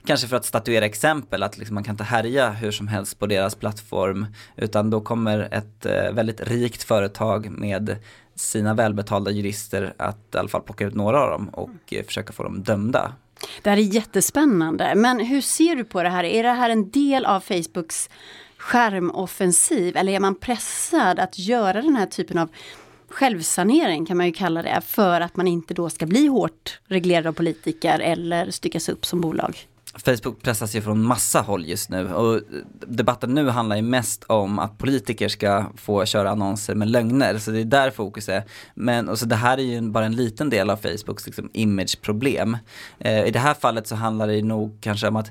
kanske 0.07 0.29
för 0.29 0.37
att 0.37 0.45
statuera 0.45 0.85
exempel, 0.85 1.43
att 1.43 1.59
liksom 1.59 1.75
man 1.75 1.85
kan 1.85 1.93
inte 1.93 2.05
härja 2.05 2.51
hur 2.51 2.71
som 2.71 2.89
helst 2.89 3.19
på 3.19 3.27
deras 3.27 3.55
plattform, 3.55 4.27
utan 4.57 4.91
då 4.91 5.01
kommer 5.01 5.49
ett 5.53 5.87
eh, 5.87 6.13
väldigt 6.13 6.41
rikt 6.41 6.83
företag 6.83 7.51
med 7.51 7.97
sina 8.35 8.75
välbetalda 8.75 9.31
jurister 9.31 9.95
att 9.97 10.35
i 10.35 10.39
alla 10.39 10.49
fall 10.49 10.63
plocka 10.63 10.87
ut 10.87 10.95
några 10.95 11.21
av 11.21 11.31
dem 11.31 11.49
och 11.49 11.93
eh, 11.93 12.05
försöka 12.05 12.33
få 12.33 12.43
dem 12.43 12.63
dömda. 12.63 13.13
Det 13.63 13.71
här 13.71 13.77
är 13.77 13.81
jättespännande. 13.81 14.93
Men 14.97 15.21
hur 15.21 15.41
ser 15.41 15.77
du 15.77 15.85
på 15.85 16.03
det 16.03 16.09
här? 16.09 16.25
Är 16.25 16.43
det 16.43 16.53
här 16.53 16.71
en 16.71 16.91
del 16.91 17.27
av 17.27 17.41
Facebooks 17.41 18.11
skärmoffensiv 18.57 19.97
eller 19.97 20.13
är 20.13 20.21
man 20.21 20.35
pressad 20.35 21.19
att 21.19 21.39
göra 21.39 21.83
den 21.83 21.97
här 21.97 22.07
typen 22.07 22.39
av 22.39 22.49
självsanering 23.09 24.07
kan 24.07 24.17
man 24.17 24.27
ju 24.27 24.33
kalla 24.33 24.63
det 24.63 24.81
för 24.87 25.21
att 25.21 25.37
man 25.37 25.49
inte 25.49 25.75
då 25.75 25.91
ska 25.91 26.07
bli 26.07 26.27
hårt 26.27 26.81
reglerad 26.87 27.27
av 27.27 27.33
politiker 27.33 28.01
eller 28.01 28.51
styckas 28.51 28.89
upp 28.89 29.07
som 29.07 29.21
bolag? 29.21 29.67
Facebook 30.05 30.43
pressas 30.43 30.77
ju 30.77 30.83
från 30.83 31.03
massa 31.03 31.41
håll 31.41 31.67
just 31.67 31.91
nu 31.91 32.15
och 32.15 32.41
debatten 32.87 33.35
nu 33.35 33.49
handlar 33.49 33.77
ju 33.77 33.83
mest 33.83 34.25
om 34.25 34.59
att 34.59 34.79
politiker 34.79 35.29
ska 35.29 35.65
få 35.77 36.05
köra 36.05 36.31
annonser 36.31 36.75
med 36.75 36.91
lögner, 36.91 37.39
så 37.39 37.51
det 37.51 37.61
är 37.61 37.65
där 37.65 37.91
fokus 37.91 38.29
är. 38.29 38.43
Men 38.75 39.09
och 39.09 39.19
så 39.19 39.27
det 39.27 39.37
här 39.37 39.59
är 39.59 39.63
ju 39.63 39.81
bara 39.81 40.05
en 40.05 40.17
liten 40.17 40.51
del 40.51 40.71
av 40.71 40.77
Facebooks 40.77 41.27
liksom, 41.27 41.51
imageproblem. 41.53 42.57
Eh, 42.99 43.25
I 43.25 43.31
det 43.31 43.39
här 43.39 43.55
fallet 43.55 43.87
så 43.87 43.95
handlar 43.95 44.27
det 44.27 44.43
nog 44.43 44.79
kanske 44.81 45.09
om 45.09 45.17
att 45.17 45.31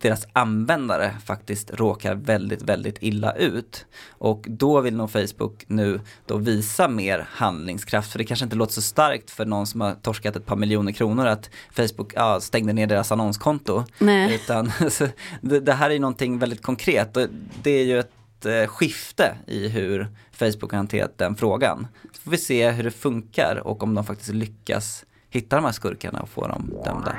deras 0.00 0.26
användare 0.32 1.14
faktiskt 1.24 1.70
råkar 1.74 2.14
väldigt, 2.14 2.62
väldigt 2.62 2.96
illa 3.00 3.32
ut. 3.32 3.86
Och 4.08 4.46
då 4.48 4.80
vill 4.80 4.96
nog 4.96 5.10
Facebook 5.10 5.64
nu 5.66 6.00
då 6.26 6.36
visa 6.36 6.88
mer 6.88 7.26
handlingskraft, 7.30 8.12
för 8.12 8.18
det 8.18 8.24
kanske 8.24 8.44
inte 8.44 8.56
låter 8.56 8.72
så 8.72 8.82
starkt 8.82 9.30
för 9.30 9.44
någon 9.44 9.66
som 9.66 9.80
har 9.80 9.94
torskat 9.94 10.36
ett 10.36 10.46
par 10.46 10.56
miljoner 10.56 10.92
kronor 10.92 11.26
att 11.26 11.50
Facebook 11.72 12.12
ja, 12.14 12.40
stängde 12.40 12.72
ner 12.72 12.86
deras 12.86 13.12
annonskonto. 13.12 13.84
Nej. 13.98 14.34
Utan 14.34 14.72
det, 15.40 15.60
det, 15.60 15.72
här 15.72 15.90
är 15.90 15.98
någonting 15.98 16.38
väldigt 16.38 16.62
konkret 16.62 17.16
och 17.16 17.26
det 17.62 17.70
är 17.70 17.84
ju 17.84 17.98
ett 17.98 18.46
eh, 18.46 18.66
skifte 18.66 19.36
i 19.46 19.68
hur 19.68 20.08
Facebook 20.32 20.70
har 20.70 20.76
hanterat 20.76 21.18
den 21.18 21.36
frågan. 21.36 21.86
Så 22.12 22.20
får 22.20 22.30
vi 22.30 22.38
se 22.38 22.70
hur 22.70 22.84
det 22.84 22.90
funkar 22.90 23.56
och 23.64 23.82
om 23.82 23.94
de 23.94 24.04
faktiskt 24.04 24.34
lyckas 24.34 25.04
hitta 25.30 25.56
de 25.56 25.64
här 25.64 25.72
skurkarna 25.72 26.20
och 26.20 26.28
få 26.28 26.48
dem 26.48 26.72
dömda. 26.84 27.16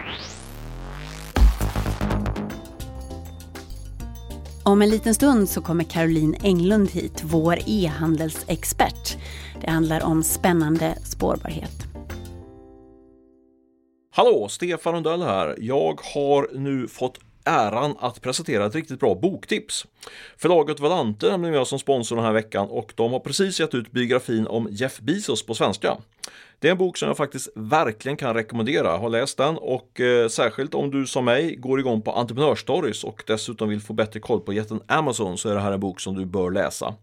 Om 4.63 4.81
en 4.81 4.89
liten 4.89 5.15
stund 5.15 5.49
så 5.49 5.61
kommer 5.61 5.83
Caroline 5.83 6.35
Englund 6.43 6.91
hit, 6.91 7.21
vår 7.23 7.59
e-handelsexpert. 7.65 9.17
Det 9.61 9.69
handlar 9.69 10.03
om 10.03 10.23
spännande 10.23 10.95
spårbarhet. 11.03 11.94
Hallå, 14.17 14.47
Stefan 14.49 14.93
Rundell 14.93 15.21
här. 15.21 15.55
Jag 15.59 16.01
har 16.13 16.47
nu 16.53 16.87
fått 16.87 17.19
äran 17.43 17.95
att 17.99 18.21
presentera 18.21 18.65
ett 18.65 18.75
riktigt 18.75 18.99
bra 18.99 19.15
boktips. 19.15 19.85
Förlaget 20.37 20.79
Valante 20.79 21.27
är 21.27 21.31
nämligen 21.31 21.55
med 21.55 21.67
som 21.67 21.79
sponsor 21.79 22.15
den 22.15 22.25
här 22.25 22.33
veckan 22.33 22.67
och 22.69 22.93
de 22.95 23.11
har 23.11 23.19
precis 23.19 23.59
gett 23.59 23.73
ut 23.73 23.91
biografin 23.91 24.47
om 24.47 24.67
Jeff 24.71 24.99
Bezos 24.99 25.45
på 25.45 25.53
svenska. 25.53 25.97
Det 26.59 26.67
är 26.67 26.71
en 26.71 26.77
bok 26.77 26.97
som 26.97 27.07
jag 27.07 27.17
faktiskt 27.17 27.49
verkligen 27.55 28.17
kan 28.17 28.33
rekommendera. 28.33 28.97
Har 28.97 29.09
läst 29.09 29.37
den 29.37 29.57
och 29.57 29.99
eh, 29.99 30.27
särskilt 30.27 30.73
om 30.73 30.91
du 30.91 31.07
som 31.07 31.25
mig 31.25 31.55
går 31.55 31.79
igång 31.79 32.01
på 32.01 32.11
entreprenörsstories 32.11 33.03
och 33.03 33.23
dessutom 33.27 33.69
vill 33.69 33.81
få 33.81 33.93
bättre 33.93 34.19
koll 34.19 34.41
på 34.41 34.53
jätten 34.53 34.81
Amazon 34.87 35.37
så 35.37 35.49
är 35.49 35.53
det 35.55 35.61
här 35.61 35.71
en 35.71 35.79
bok 35.79 35.99
som 35.99 36.15
du 36.15 36.25
bör 36.25 36.51
läsa. 36.51 36.95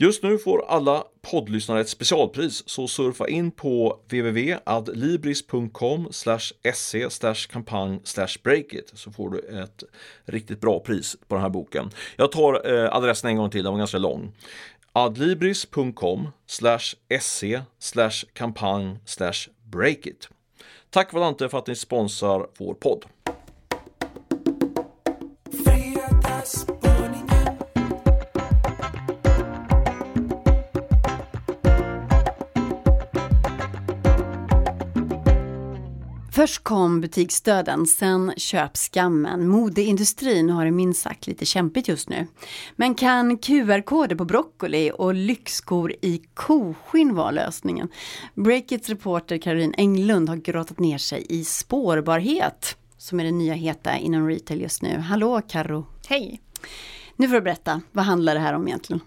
Just 0.00 0.22
nu 0.22 0.38
får 0.38 0.64
alla 0.68 1.04
poddlyssnare 1.22 1.80
ett 1.80 1.88
specialpris, 1.88 2.68
så 2.68 2.88
surfa 2.88 3.28
in 3.28 3.50
på 3.50 4.00
www.adlibris.com 4.10 6.08
se 6.74 7.10
kampanj 7.46 8.00
breakit 8.42 8.90
så 8.94 9.12
får 9.12 9.30
du 9.30 9.38
ett 9.38 9.84
riktigt 10.24 10.60
bra 10.60 10.80
pris 10.80 11.16
på 11.28 11.34
den 11.34 11.42
här 11.42 11.50
boken. 11.50 11.90
Jag 12.16 12.32
tar 12.32 12.74
eh, 12.74 12.94
adressen 12.96 13.30
en 13.30 13.36
gång 13.36 13.50
till, 13.50 13.64
den 13.64 13.72
var 13.72 13.78
ganska 13.78 13.98
lång. 13.98 14.32
adlibris.com 14.92 16.28
se 17.20 17.62
kampanj 18.32 18.98
breakit. 19.64 20.28
Tack 20.90 21.12
Valante 21.12 21.48
för 21.48 21.58
att 21.58 21.66
ni 21.66 21.76
sponsrar 21.76 22.46
vår 22.58 22.74
podd. 22.74 23.04
Först 36.38 36.64
kom 36.64 37.00
butiksdöden, 37.00 37.86
sen 37.86 38.32
köpskammen. 38.36 39.48
Modeindustrin 39.48 40.50
har 40.50 40.64
det 40.64 40.70
minst 40.70 41.02
sagt 41.02 41.26
lite 41.26 41.44
kämpigt 41.44 41.88
just 41.88 42.08
nu. 42.08 42.26
Men 42.76 42.94
kan 42.94 43.38
QR-koder 43.38 44.16
på 44.16 44.24
broccoli 44.24 44.90
och 44.98 45.14
lyxskor 45.14 45.92
i 45.92 46.22
koskinn 46.34 47.14
vara 47.14 47.30
lösningen? 47.30 47.88
Breakits 48.34 48.88
reporter 48.88 49.38
Caroline 49.38 49.74
Englund 49.76 50.28
har 50.28 50.36
grottat 50.36 50.78
ner 50.78 50.98
sig 50.98 51.26
i 51.28 51.44
spårbarhet, 51.44 52.76
som 52.98 53.20
är 53.20 53.24
det 53.24 53.30
nya 53.32 53.54
heta 53.54 53.96
inom 53.96 54.28
retail 54.28 54.60
just 54.60 54.82
nu. 54.82 54.98
Hallå 54.98 55.42
Karo. 55.48 55.86
Hej! 56.08 56.40
Nu 57.16 57.28
får 57.28 57.34
du 57.34 57.40
berätta, 57.40 57.80
vad 57.92 58.04
handlar 58.04 58.34
det 58.34 58.40
här 58.40 58.54
om 58.54 58.68
egentligen? 58.68 59.00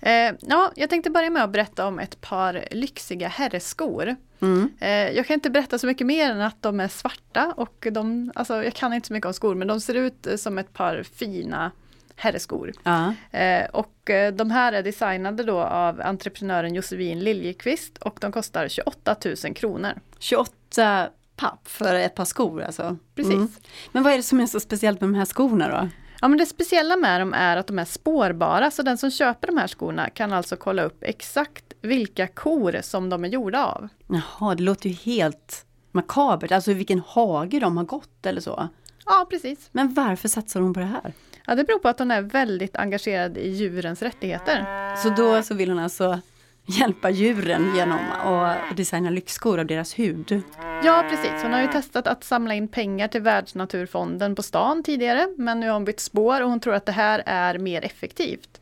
Eh, 0.00 0.34
ja, 0.40 0.72
jag 0.76 0.90
tänkte 0.90 1.10
börja 1.10 1.30
med 1.30 1.44
att 1.44 1.50
berätta 1.50 1.86
om 1.86 1.98
ett 1.98 2.20
par 2.20 2.64
lyxiga 2.70 3.28
herrskor. 3.28 4.16
Mm. 4.40 4.70
Eh, 4.80 4.88
jag 4.90 5.26
kan 5.26 5.34
inte 5.34 5.50
berätta 5.50 5.78
så 5.78 5.86
mycket 5.86 6.06
mer 6.06 6.30
än 6.30 6.40
att 6.40 6.62
de 6.62 6.80
är 6.80 6.88
svarta 6.88 7.54
och 7.56 7.86
de, 7.92 8.32
alltså 8.34 8.64
jag 8.64 8.74
kan 8.74 8.92
inte 8.92 9.06
så 9.06 9.12
mycket 9.12 9.26
om 9.26 9.34
skor 9.34 9.54
men 9.54 9.68
de 9.68 9.80
ser 9.80 9.94
ut 9.94 10.26
som 10.36 10.58
ett 10.58 10.72
par 10.72 11.02
fina 11.02 11.70
herrskor. 12.16 12.72
Uh. 12.86 13.40
Eh, 13.40 13.66
och 13.70 14.10
eh, 14.10 14.34
de 14.34 14.50
här 14.50 14.72
är 14.72 14.82
designade 14.82 15.42
då 15.42 15.58
av 15.60 16.00
entreprenören 16.00 16.74
Josefin 16.74 17.20
Liljekvist 17.20 17.98
och 17.98 18.18
de 18.20 18.32
kostar 18.32 18.68
28 18.68 19.16
000 19.44 19.54
kronor. 19.54 19.92
28 20.18 21.08
papp 21.36 21.68
för 21.68 21.94
ett 21.94 22.14
par 22.14 22.24
skor 22.24 22.62
alltså? 22.62 22.96
Precis. 23.14 23.34
Mm. 23.34 23.48
Men 23.92 24.02
vad 24.02 24.12
är 24.12 24.16
det 24.16 24.22
som 24.22 24.40
är 24.40 24.46
så 24.46 24.60
speciellt 24.60 25.00
med 25.00 25.10
de 25.10 25.14
här 25.14 25.24
skorna 25.24 25.68
då? 25.68 25.88
Ja 26.20 26.28
men 26.28 26.38
det 26.38 26.46
speciella 26.46 26.96
med 26.96 27.20
dem 27.20 27.34
är 27.34 27.56
att 27.56 27.66
de 27.66 27.78
är 27.78 27.84
spårbara, 27.84 28.70
så 28.70 28.82
den 28.82 28.98
som 28.98 29.10
köper 29.10 29.46
de 29.46 29.56
här 29.56 29.66
skorna 29.66 30.10
kan 30.10 30.32
alltså 30.32 30.56
kolla 30.56 30.82
upp 30.82 30.98
exakt 31.00 31.64
vilka 31.82 32.26
kor 32.26 32.78
som 32.82 33.08
de 33.08 33.24
är 33.24 33.28
gjorda 33.28 33.66
av. 33.66 33.88
Jaha, 34.08 34.54
det 34.54 34.62
låter 34.62 34.88
ju 34.88 34.94
helt 34.94 35.66
makabert, 35.92 36.52
alltså 36.52 36.72
vilken 36.72 37.02
hage 37.06 37.60
de 37.60 37.76
har 37.76 37.84
gått 37.84 38.26
eller 38.26 38.40
så. 38.40 38.68
Ja, 39.04 39.26
precis. 39.30 39.68
Men 39.72 39.94
varför 39.94 40.28
satsar 40.28 40.60
hon 40.60 40.74
på 40.74 40.80
det 40.80 40.86
här? 40.86 41.12
Ja, 41.46 41.54
det 41.54 41.64
beror 41.64 41.78
på 41.78 41.88
att 41.88 41.98
hon 41.98 42.10
är 42.10 42.22
väldigt 42.22 42.76
engagerad 42.76 43.38
i 43.38 43.48
djurens 43.48 44.02
rättigheter. 44.02 44.66
Så 44.96 45.10
då 45.10 45.42
så 45.42 45.54
vill 45.54 45.68
hon 45.68 45.78
alltså 45.78 46.20
hjälpa 46.66 47.10
djuren 47.10 47.76
genom 47.76 47.98
att 48.24 48.76
designa 48.76 49.10
lyxskor 49.10 49.58
av 49.58 49.66
deras 49.66 49.98
hud. 49.98 50.42
Ja 50.84 51.04
precis, 51.10 51.42
hon 51.42 51.52
har 51.52 51.60
ju 51.60 51.66
testat 51.66 52.06
att 52.06 52.24
samla 52.24 52.54
in 52.54 52.68
pengar 52.68 53.08
till 53.08 53.20
Världsnaturfonden 53.20 54.34
på 54.34 54.42
stan 54.42 54.82
tidigare 54.82 55.28
men 55.36 55.60
nu 55.60 55.66
har 55.66 55.72
hon 55.72 55.84
bytt 55.84 56.00
spår 56.00 56.40
och 56.40 56.50
hon 56.50 56.60
tror 56.60 56.74
att 56.74 56.86
det 56.86 56.92
här 56.92 57.22
är 57.26 57.58
mer 57.58 57.84
effektivt. 57.84 58.60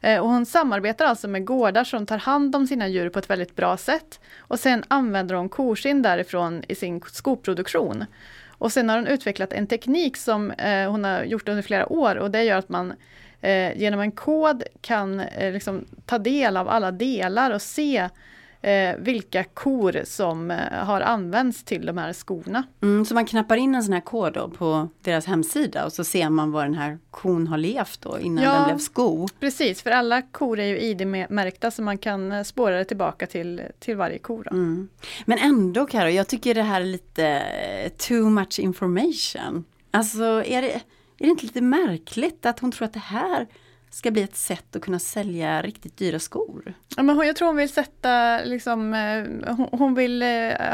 Eh, 0.00 0.20
och 0.20 0.28
hon 0.28 0.46
samarbetar 0.46 1.04
alltså 1.04 1.28
med 1.28 1.44
gårdar 1.44 1.84
som 1.84 2.06
tar 2.06 2.18
hand 2.18 2.56
om 2.56 2.66
sina 2.66 2.88
djur 2.88 3.08
på 3.08 3.18
ett 3.18 3.30
väldigt 3.30 3.56
bra 3.56 3.76
sätt. 3.76 4.20
Och 4.38 4.60
sen 4.60 4.84
använder 4.88 5.34
hon 5.34 5.48
koskinn 5.48 6.02
därifrån 6.02 6.62
i 6.68 6.74
sin 6.74 7.00
skoproduktion. 7.00 8.04
Och 8.48 8.72
sen 8.72 8.88
har 8.88 8.96
hon 8.96 9.06
utvecklat 9.06 9.52
en 9.52 9.66
teknik 9.66 10.16
som 10.16 10.50
eh, 10.50 10.90
hon 10.90 11.04
har 11.04 11.24
gjort 11.24 11.48
under 11.48 11.62
flera 11.62 11.92
år 11.92 12.16
och 12.16 12.30
det 12.30 12.42
gör 12.44 12.58
att 12.58 12.68
man 12.68 12.92
eh, 13.40 13.78
genom 13.78 14.00
en 14.00 14.12
kod 14.12 14.62
kan 14.80 15.22
liksom 15.40 15.84
ta 16.06 16.18
del 16.18 16.56
av 16.56 16.68
alla 16.68 16.90
delar 16.90 17.50
och 17.50 17.62
se 17.62 18.08
eh, 18.64 18.96
vilka 18.98 19.44
kor 19.44 20.00
som 20.04 20.50
eh, 20.50 20.56
har 20.72 21.00
använts 21.00 21.64
till 21.64 21.86
de 21.86 21.98
här 21.98 22.12
skorna. 22.12 22.64
Mm, 22.82 23.04
så 23.04 23.14
man 23.14 23.26
knappar 23.26 23.56
in 23.56 23.74
en 23.74 23.84
sån 23.84 23.92
här 23.92 24.00
kod 24.00 24.32
då 24.32 24.48
på 24.48 24.88
deras 25.02 25.26
hemsida 25.26 25.84
och 25.84 25.92
så 25.92 26.04
ser 26.04 26.30
man 26.30 26.52
var 26.52 26.64
den 26.64 26.74
här 26.74 26.98
kon 27.10 27.46
har 27.46 27.58
levt 27.58 28.00
då 28.00 28.18
innan 28.18 28.44
ja, 28.44 28.52
den 28.52 28.64
blev 28.64 28.78
sko? 28.78 29.28
Precis, 29.40 29.82
för 29.82 29.90
alla 29.90 30.22
kor 30.22 30.58
är 30.58 30.66
ju 30.66 30.80
ID-märkta 30.80 31.70
så 31.70 31.82
man 31.82 31.98
kan 31.98 32.32
eh, 32.32 32.42
spåra 32.42 32.78
det 32.78 32.84
tillbaka 32.84 33.26
till, 33.26 33.62
till 33.78 33.96
varje 33.96 34.18
ko. 34.18 34.42
Mm. 34.50 34.88
Men 35.24 35.38
ändå 35.38 35.86
Karo, 35.86 36.08
jag 36.08 36.28
tycker 36.28 36.54
det 36.54 36.62
här 36.62 36.80
är 36.80 36.84
lite 36.84 37.26
eh, 37.26 37.92
too 38.08 38.30
much 38.30 38.58
information. 38.58 39.64
Alltså 39.90 40.24
är 40.44 40.62
det 40.62 40.80
är 41.18 41.24
det 41.24 41.30
inte 41.30 41.46
lite 41.46 41.60
märkligt 41.60 42.46
att 42.46 42.60
hon 42.60 42.72
tror 42.72 42.86
att 42.86 42.92
det 42.92 42.98
här 42.98 43.46
ska 43.94 44.10
bli 44.10 44.22
ett 44.22 44.36
sätt 44.36 44.76
att 44.76 44.82
kunna 44.82 44.98
sälja 44.98 45.62
riktigt 45.62 45.96
dyra 45.96 46.18
skor. 46.18 46.74
Ja, 46.96 47.02
men 47.02 47.26
jag 47.26 47.36
tror 47.36 47.48
hon 47.48 47.56
vill 47.56 47.68
sätta, 47.68 48.40
liksom, 48.44 48.94
eh, 48.94 49.54
hon 49.72 49.94
vill 49.94 50.22
eh, 50.22 50.28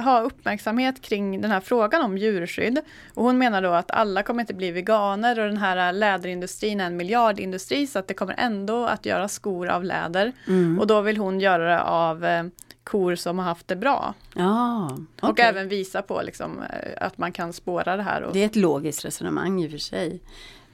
ha 0.04 0.20
uppmärksamhet 0.20 1.02
kring 1.02 1.40
den 1.40 1.50
här 1.50 1.60
frågan 1.60 2.02
om 2.02 2.18
djurskydd. 2.18 2.80
Och 3.14 3.24
hon 3.24 3.38
menar 3.38 3.62
då 3.62 3.70
att 3.70 3.90
alla 3.90 4.22
kommer 4.22 4.40
inte 4.40 4.54
bli 4.54 4.70
veganer 4.70 5.38
och 5.40 5.46
den 5.48 5.56
här 5.56 5.92
läderindustrin 5.92 6.80
är 6.80 6.86
en 6.86 6.96
miljardindustri 6.96 7.86
så 7.86 7.98
att 7.98 8.08
det 8.08 8.14
kommer 8.14 8.34
ändå 8.38 8.86
att 8.86 9.06
göra 9.06 9.28
skor 9.28 9.68
av 9.68 9.84
läder. 9.84 10.32
Mm. 10.46 10.78
Och 10.78 10.86
då 10.86 11.00
vill 11.00 11.16
hon 11.16 11.40
göra 11.40 11.68
det 11.68 11.82
av 11.82 12.24
eh, 12.24 12.44
kor 12.84 13.14
som 13.14 13.38
har 13.38 13.44
haft 13.46 13.68
det 13.68 13.76
bra. 13.76 14.14
Ja, 14.34 14.98
Och 15.20 15.28
okej. 15.28 15.44
även 15.44 15.68
visa 15.68 16.02
på 16.02 16.22
liksom, 16.22 16.62
att 16.96 17.18
man 17.18 17.32
kan 17.32 17.52
spåra 17.52 17.96
det 17.96 18.02
här. 18.02 18.22
Och, 18.22 18.32
Det 18.32 18.42
är 18.42 18.46
ett 18.46 18.56
logiskt 18.56 19.04
resonemang 19.04 19.62
i 19.62 19.66
och 19.66 19.70
för 19.70 19.78
sig. 19.78 20.20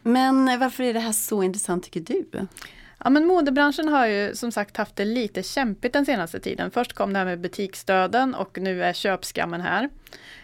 Men 0.06 0.58
varför 0.58 0.84
är 0.84 0.94
det 0.94 1.00
här 1.00 1.12
så 1.12 1.42
intressant 1.42 1.84
tycker 1.84 2.00
du? 2.00 2.46
Ja 3.04 3.10
men 3.10 3.26
modebranschen 3.26 3.88
har 3.88 4.06
ju 4.06 4.34
som 4.34 4.52
sagt 4.52 4.76
haft 4.76 4.96
det 4.96 5.04
lite 5.04 5.42
kämpigt 5.42 5.92
den 5.92 6.06
senaste 6.06 6.40
tiden. 6.40 6.70
Först 6.70 6.92
kom 6.92 7.12
det 7.12 7.18
här 7.18 7.26
med 7.26 7.40
butiksdöden 7.40 8.34
och 8.34 8.58
nu 8.58 8.84
är 8.84 8.92
köpskammen 8.92 9.60
här. 9.60 9.88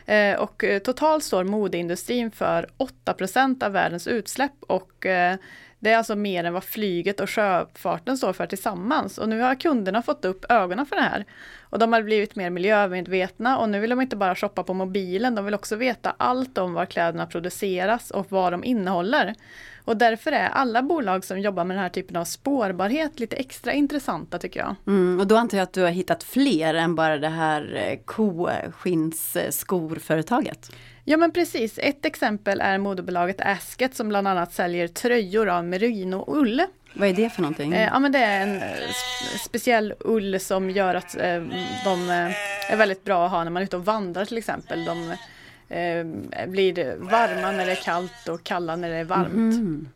Eh, 0.07 0.41
och 0.41 0.65
eh, 0.65 0.79
totalt 0.79 1.25
står 1.25 1.45
modeindustrin 1.45 2.31
för 2.31 2.69
8% 3.05 3.65
av 3.65 3.73
världens 3.73 4.07
utsläpp 4.07 4.53
och 4.61 5.07
eh, 5.07 5.37
det 5.83 5.91
är 5.91 5.97
alltså 5.97 6.17
mer 6.17 6.45
än 6.45 6.53
vad 6.53 6.65
flyget 6.65 7.21
och 7.21 7.31
sjöfarten 7.31 8.17
står 8.17 8.33
för 8.33 8.47
tillsammans. 8.47 9.19
Och 9.19 9.29
nu 9.29 9.41
har 9.41 9.55
kunderna 9.55 10.03
fått 10.03 10.25
upp 10.25 10.45
ögonen 10.49 10.87
för 10.87 10.97
det 10.97 11.03
här. 11.03 11.25
Och 11.61 11.79
de 11.79 11.93
har 11.93 12.03
blivit 12.03 12.37
mer 12.37 12.51
miljömedvetna 12.51 13.59
och 13.59 13.69
nu 13.69 13.81
vill 13.81 13.91
de 13.91 14.01
inte 14.01 14.17
bara 14.17 14.35
shoppa 14.35 14.63
på 14.63 14.75
mobilen, 14.75 15.35
de 15.35 15.45
vill 15.45 15.55
också 15.55 15.77
veta 15.77 16.15
allt 16.17 16.59
om 16.59 16.75
var 16.75 16.87
kläderna 16.87 17.27
produceras 17.27 18.11
och 18.11 18.27
vad 18.29 18.53
de 18.53 18.65
innehåller. 18.65 19.35
Och 19.85 19.97
därför 19.97 20.33
är 20.33 20.49
alla 20.49 20.83
bolag 20.83 21.25
som 21.25 21.41
jobbar 21.41 21.65
med 21.65 21.77
den 21.77 21.83
här 21.83 21.91
typen 21.91 22.17
av 22.17 22.25
spårbarhet 22.25 23.21
lite 23.21 23.37
extra 23.37 23.73
intressanta 23.73 24.39
tycker 24.39 24.61
jag. 24.61 24.75
Mm, 24.87 25.21
och 25.21 25.27
då 25.27 25.37
antar 25.37 25.59
jag 25.59 25.63
att 25.63 25.73
du 25.73 25.83
har 25.83 25.91
hittat 25.91 26.25
fler 26.25 26.75
än 26.75 26.95
bara 26.95 27.19
det 27.19 27.29
här 27.29 27.75
eh, 27.75 27.99
koskinnsskorföretaget. 28.05 30.73
Eh, 30.73 30.77
Ja 31.05 31.17
men 31.17 31.33
precis, 31.33 31.79
ett 31.83 32.05
exempel 32.05 32.61
är 32.61 32.79
modebolaget 32.79 33.41
Asket 33.41 33.95
som 33.95 34.09
bland 34.09 34.29
annat 34.29 34.53
säljer 34.53 34.89
tröjor 34.89 35.49
av 35.49 35.65
merino-ull. 35.65 36.63
Vad 36.95 37.09
är 37.09 37.13
det 37.13 37.31
för 37.31 37.43
någonting? 37.43 37.73
Eh, 37.73 37.83
ja 37.93 37.99
men 37.99 38.13
det 38.13 38.19
är 38.19 38.43
en 38.43 38.57
eh, 38.57 38.63
sp- 38.63 39.39
speciell 39.45 39.95
ull 40.01 40.41
som 40.41 40.71
gör 40.71 40.95
att 40.95 41.17
eh, 41.17 41.43
de 41.85 42.11
är 42.69 42.77
väldigt 42.77 43.05
bra 43.05 43.25
att 43.27 43.31
ha 43.31 43.45
när 43.45 43.51
man 43.51 43.61
är 43.63 43.65
ute 43.65 43.77
och 43.77 43.85
vandrar 43.85 44.25
till 44.25 44.39
exempel. 44.39 44.85
De 44.85 45.11
eh, 45.69 46.47
blir 46.49 46.97
varma 46.99 47.51
när 47.53 47.67
det 47.67 47.73
är 47.73 47.83
kallt 47.85 48.29
och 48.29 48.45
kalla 48.45 48.77
när 48.77 48.91
det 48.91 48.97
är 48.97 49.05
varmt. 49.05 49.33
Mm. 49.35 49.89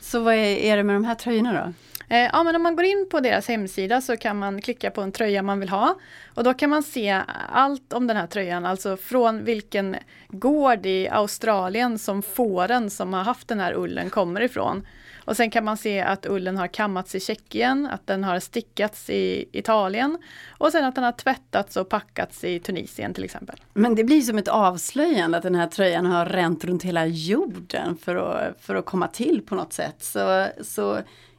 Så 0.00 0.20
vad 0.20 0.34
är, 0.34 0.38
är 0.56 0.76
det 0.76 0.82
med 0.82 0.96
de 0.96 1.04
här 1.04 1.14
tröjorna 1.14 1.52
då? 1.52 1.72
Eh, 2.08 2.30
Ja 2.32 2.42
men 2.42 2.56
om 2.56 2.62
man 2.62 2.76
går 2.76 2.84
in 2.84 3.06
på 3.10 3.20
deras 3.20 3.48
hemsida 3.48 4.00
så 4.00 4.16
kan 4.16 4.38
man 4.38 4.60
klicka 4.60 4.90
på 4.90 5.00
en 5.00 5.12
tröja 5.12 5.42
man 5.42 5.60
vill 5.60 5.68
ha. 5.68 5.98
Och 6.34 6.44
då 6.44 6.54
kan 6.54 6.70
man 6.70 6.82
se 6.82 7.22
allt 7.52 7.92
om 7.92 8.06
den 8.06 8.16
här 8.16 8.26
tröjan, 8.26 8.66
alltså 8.66 8.96
från 8.96 9.44
vilken 9.44 9.96
gård 10.28 10.86
i 10.86 11.08
Australien 11.08 11.98
som 11.98 12.22
fåren 12.22 12.90
som 12.90 13.12
har 13.12 13.22
haft 13.22 13.48
den 13.48 13.60
här 13.60 13.74
ullen 13.76 14.10
kommer 14.10 14.40
ifrån. 14.40 14.86
Och 15.24 15.36
sen 15.36 15.50
kan 15.50 15.64
man 15.64 15.76
se 15.76 16.00
att 16.00 16.26
ullen 16.26 16.56
har 16.56 16.66
kammats 16.66 17.14
i 17.14 17.20
Tjeckien, 17.20 17.86
att 17.86 18.06
den 18.06 18.24
har 18.24 18.40
stickats 18.40 19.10
i 19.10 19.48
Italien 19.52 20.18
och 20.58 20.72
sen 20.72 20.84
att 20.84 20.94
den 20.94 21.04
har 21.04 21.12
tvättats 21.12 21.76
och 21.76 21.88
packats 21.88 22.44
i 22.44 22.60
Tunisien 22.60 23.14
till 23.14 23.24
exempel. 23.24 23.56
Men 23.74 23.94
det 23.94 24.04
blir 24.04 24.20
som 24.20 24.38
ett 24.38 24.48
avslöjande 24.48 25.36
att 25.36 25.42
den 25.42 25.54
här 25.54 25.66
tröjan 25.66 26.06
har 26.06 26.26
ränt 26.26 26.64
runt 26.64 26.82
hela 26.82 27.06
jorden 27.06 27.96
för 27.96 28.16
att, 28.16 28.60
för 28.60 28.74
att 28.74 28.84
komma 28.84 29.08
till 29.08 29.42
på 29.46 29.54
något 29.54 29.72
sätt. 29.72 29.96
Så, 29.98 30.46
så 30.60 30.98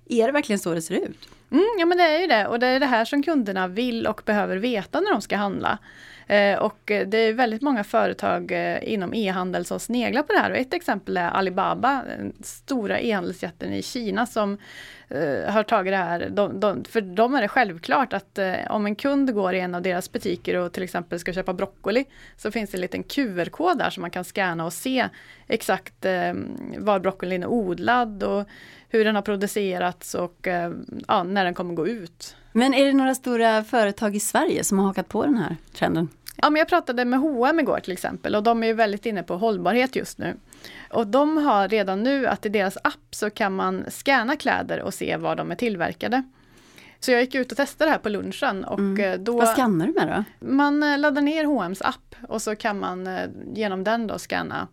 är 0.09 0.25
det 0.25 0.31
verkligen 0.31 0.59
så 0.59 0.73
det 0.73 0.81
ser 0.81 0.95
ut? 0.95 1.29
Mm, 1.51 1.65
ja 1.79 1.85
men 1.85 1.97
det 1.97 2.03
är 2.03 2.19
ju 2.19 2.27
det 2.27 2.47
och 2.47 2.59
det 2.59 2.67
är 2.67 2.79
det 2.79 2.85
här 2.85 3.05
som 3.05 3.23
kunderna 3.23 3.67
vill 3.67 4.07
och 4.07 4.21
behöver 4.25 4.57
veta 4.57 4.99
när 4.99 5.11
de 5.11 5.21
ska 5.21 5.37
handla. 5.37 5.77
Eh, 6.29 6.59
och 6.59 6.79
det 6.85 7.17
är 7.17 7.33
väldigt 7.33 7.61
många 7.61 7.83
företag 7.83 8.51
eh, 8.51 8.93
inom 8.93 9.13
e-handel 9.13 9.65
som 9.65 9.79
sneglar 9.79 10.23
på 10.23 10.33
det 10.33 10.39
här 10.39 10.51
och 10.51 10.57
ett 10.57 10.73
exempel 10.73 11.17
är 11.17 11.29
Alibaba, 11.29 12.03
den 12.07 12.33
stora 12.43 12.99
e-handelsjätten 12.99 13.73
i 13.73 13.81
Kina 13.81 14.25
som 14.25 14.57
eh, 15.07 15.51
har 15.51 15.63
tagit 15.63 15.93
det 15.93 15.97
här. 15.97 16.29
De, 16.29 16.59
de, 16.59 16.83
för 16.83 17.01
dem 17.01 17.35
är 17.35 17.41
det 17.41 17.47
självklart 17.47 18.13
att 18.13 18.39
om 18.69 18.85
en 18.85 18.95
kund 18.95 19.33
går 19.33 19.53
i 19.53 19.59
en 19.59 19.75
av 19.75 19.81
deras 19.81 20.11
butiker 20.11 20.55
och 20.55 20.73
till 20.73 20.83
exempel 20.83 21.19
ska 21.19 21.33
köpa 21.33 21.53
broccoli 21.53 22.05
så 22.37 22.51
finns 22.51 22.69
det 22.69 22.77
en 22.77 22.81
liten 22.81 23.03
QR-kod 23.03 23.77
där 23.77 23.89
som 23.89 24.01
man 24.01 24.11
kan 24.11 24.23
scanna 24.23 24.65
och 24.65 24.73
se 24.73 25.07
exakt 25.47 26.05
var 26.77 26.99
broccolin 26.99 27.43
är 27.43 27.47
odlad 27.47 28.23
och 28.23 28.47
hur 28.89 29.05
den 29.05 29.15
har 29.15 29.21
producerats 29.21 30.15
och 30.15 30.47
ja, 31.07 31.23
när 31.23 31.45
den 31.45 31.53
kommer 31.53 31.73
gå 31.73 31.87
ut. 31.87 32.35
Men 32.51 32.73
är 32.73 32.85
det 32.85 32.93
några 32.93 33.15
stora 33.15 33.63
företag 33.63 34.15
i 34.15 34.19
Sverige 34.19 34.63
som 34.63 34.79
har 34.79 34.85
hakat 34.85 35.07
på 35.07 35.25
den 35.25 35.37
här 35.37 35.55
trenden? 35.73 36.07
Ja, 36.41 36.49
men 36.49 36.59
jag 36.59 36.67
pratade 36.67 37.05
med 37.05 37.19
H&M 37.19 37.59
igår 37.59 37.79
till 37.79 37.93
exempel 37.93 38.35
och 38.35 38.43
de 38.43 38.63
är 38.63 38.73
väldigt 38.73 39.05
inne 39.05 39.23
på 39.23 39.37
hållbarhet 39.37 39.95
just 39.95 40.17
nu. 40.17 40.37
Och 40.89 41.07
de 41.07 41.37
har 41.37 41.67
redan 41.67 42.03
nu 42.03 42.27
att 42.27 42.45
i 42.45 42.49
deras 42.49 42.77
app 42.83 43.15
så 43.15 43.29
kan 43.29 43.55
man 43.55 43.85
scanna 43.89 44.35
kläder 44.35 44.81
och 44.81 44.93
se 44.93 45.17
var 45.17 45.35
de 45.35 45.51
är 45.51 45.55
tillverkade. 45.55 46.23
Så 46.99 47.11
jag 47.11 47.21
gick 47.21 47.35
ut 47.35 47.51
och 47.51 47.57
testade 47.57 47.89
det 47.89 47.91
här 47.91 47.99
på 47.99 48.09
lunchen 48.09 48.63
och 48.63 48.79
mm. 48.79 49.23
då 49.23 49.37
Vad 49.37 49.47
skannar 49.47 49.87
du 49.87 49.93
med 49.93 50.25
då? 50.39 50.47
man 50.47 50.83
eh, 50.83 50.97
laddar 50.97 51.21
ner 51.21 51.45
H&M's 51.45 51.81
app 51.83 52.15
och 52.27 52.41
så 52.41 52.55
kan 52.55 52.79
man 52.79 53.07
eh, 53.07 53.29
genom 53.53 53.83
den 53.83 54.07
då 54.07 54.19
scanna 54.19 54.67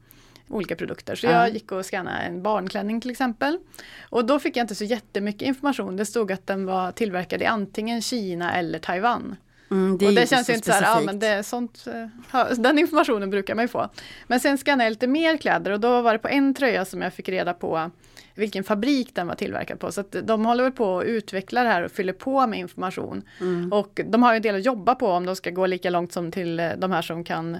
olika 0.48 0.76
produkter. 0.76 1.14
Så 1.14 1.26
Ja. 1.26 1.32
jag 1.32 1.50
gick 1.50 1.72
och 1.72 1.86
scannade 1.86 2.18
en 2.18 2.42
barnklänning 2.42 3.00
till 3.00 3.10
exempel. 3.10 3.58
Och 4.10 4.24
då 4.24 4.38
fick 4.38 4.56
jag 4.56 4.64
inte 4.64 4.74
så 4.74 4.84
jättemycket 4.84 5.42
information. 5.42 5.96
Det 5.96 6.06
stod 6.06 6.32
att 6.32 6.46
den 6.46 6.66
var 6.66 6.92
tillverkad 6.92 7.42
i 7.42 7.44
antingen 7.44 8.02
Kina 8.02 8.54
eller 8.54 8.78
Taiwan. 8.78 9.36
Mm, 9.70 9.92
och 9.92 9.98
det 9.98 10.28
känns 10.28 10.50
ju 10.50 10.54
inte 10.54 10.66
så 10.66 10.72
här, 10.72 10.82
ja 10.82 11.00
men 11.00 11.18
det 11.18 11.42
sånt, 11.42 11.86
eh, 11.86 12.06
ja, 12.32 12.48
den 12.56 12.78
informationen 12.78 13.30
brukar 13.30 13.54
man 13.54 13.64
ju 13.64 13.68
få. 13.68 13.88
Men 14.26 14.40
sen 14.40 14.58
scannade 14.58 14.84
jag 14.84 14.90
lite 14.90 15.06
mer 15.06 15.36
kläder 15.36 15.70
och 15.70 15.80
då 15.80 16.02
var 16.02 16.12
det 16.12 16.18
på 16.18 16.28
en 16.28 16.54
tröja 16.54 16.84
som 16.84 17.02
jag 17.02 17.14
fick 17.14 17.28
reda 17.28 17.54
på 17.54 17.90
vilken 18.34 18.64
fabrik 18.64 19.14
den 19.14 19.26
var 19.26 19.34
tillverkad 19.34 19.80
på. 19.80 19.92
Så 19.92 20.04
de 20.22 20.46
håller 20.46 20.64
väl 20.64 20.72
på 20.72 20.98
att 20.98 21.04
utveckla 21.04 21.62
det 21.62 21.68
här 21.68 21.82
och 21.82 21.90
fyller 21.90 22.12
på 22.12 22.46
med 22.46 22.58
information. 22.58 23.22
Mm. 23.40 23.72
Och 23.72 24.00
de 24.06 24.22
har 24.22 24.32
ju 24.32 24.36
en 24.36 24.42
del 24.42 24.54
att 24.54 24.64
jobba 24.64 24.94
på 24.94 25.08
om 25.08 25.26
de 25.26 25.36
ska 25.36 25.50
gå 25.50 25.66
lika 25.66 25.90
långt 25.90 26.12
som 26.12 26.30
till 26.30 26.60
eh, 26.60 26.70
de 26.78 26.90
här 26.90 27.02
som 27.02 27.24
kan 27.24 27.58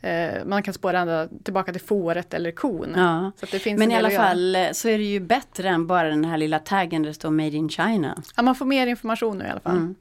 eh, 0.00 0.44
man 0.46 0.62
kan 0.62 0.74
spåra 0.74 0.98
ända 1.00 1.28
tillbaka 1.44 1.72
till 1.72 1.80
fåret 1.80 2.34
eller 2.34 2.50
kon. 2.50 2.94
Ja. 2.96 3.32
Så 3.36 3.44
att 3.44 3.50
det 3.50 3.58
finns 3.58 3.78
Men 3.78 3.90
en 3.90 3.94
i 3.94 3.98
alla 3.98 4.10
fall 4.10 4.56
så 4.72 4.88
är 4.88 4.98
det 4.98 5.04
ju 5.04 5.20
bättre 5.20 5.68
än 5.68 5.86
bara 5.86 6.08
den 6.08 6.24
här 6.24 6.38
lilla 6.38 6.58
taggen 6.58 7.02
där 7.02 7.10
det 7.10 7.14
står 7.14 7.30
Made 7.30 7.56
in 7.56 7.68
China. 7.68 8.22
Ja, 8.36 8.42
man 8.42 8.54
får 8.54 8.66
mer 8.66 8.86
information 8.86 9.38
nu 9.38 9.44
i 9.44 9.48
alla 9.48 9.60
fall. 9.60 9.76
Mm. 9.76 9.94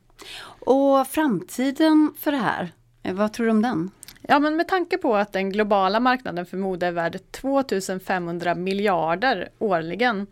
Och 0.59 1.07
framtiden 1.07 2.13
för 2.19 2.31
det 2.31 2.37
här, 2.37 2.71
eh, 3.03 3.13
vad 3.13 3.33
tror 3.33 3.45
du 3.45 3.51
om 3.51 3.61
den? 3.61 3.91
Ja 4.21 4.39
men 4.39 4.55
med 4.55 4.67
tanke 4.67 4.97
på 4.97 5.15
att 5.15 5.33
den 5.33 5.49
globala 5.49 5.99
marknaden 5.99 6.45
för 6.45 6.57
mode 6.57 6.87
är 6.87 6.91
värd 6.91 7.19
2500 7.31 8.55
miljarder 8.55 9.49
årligen 9.59 10.27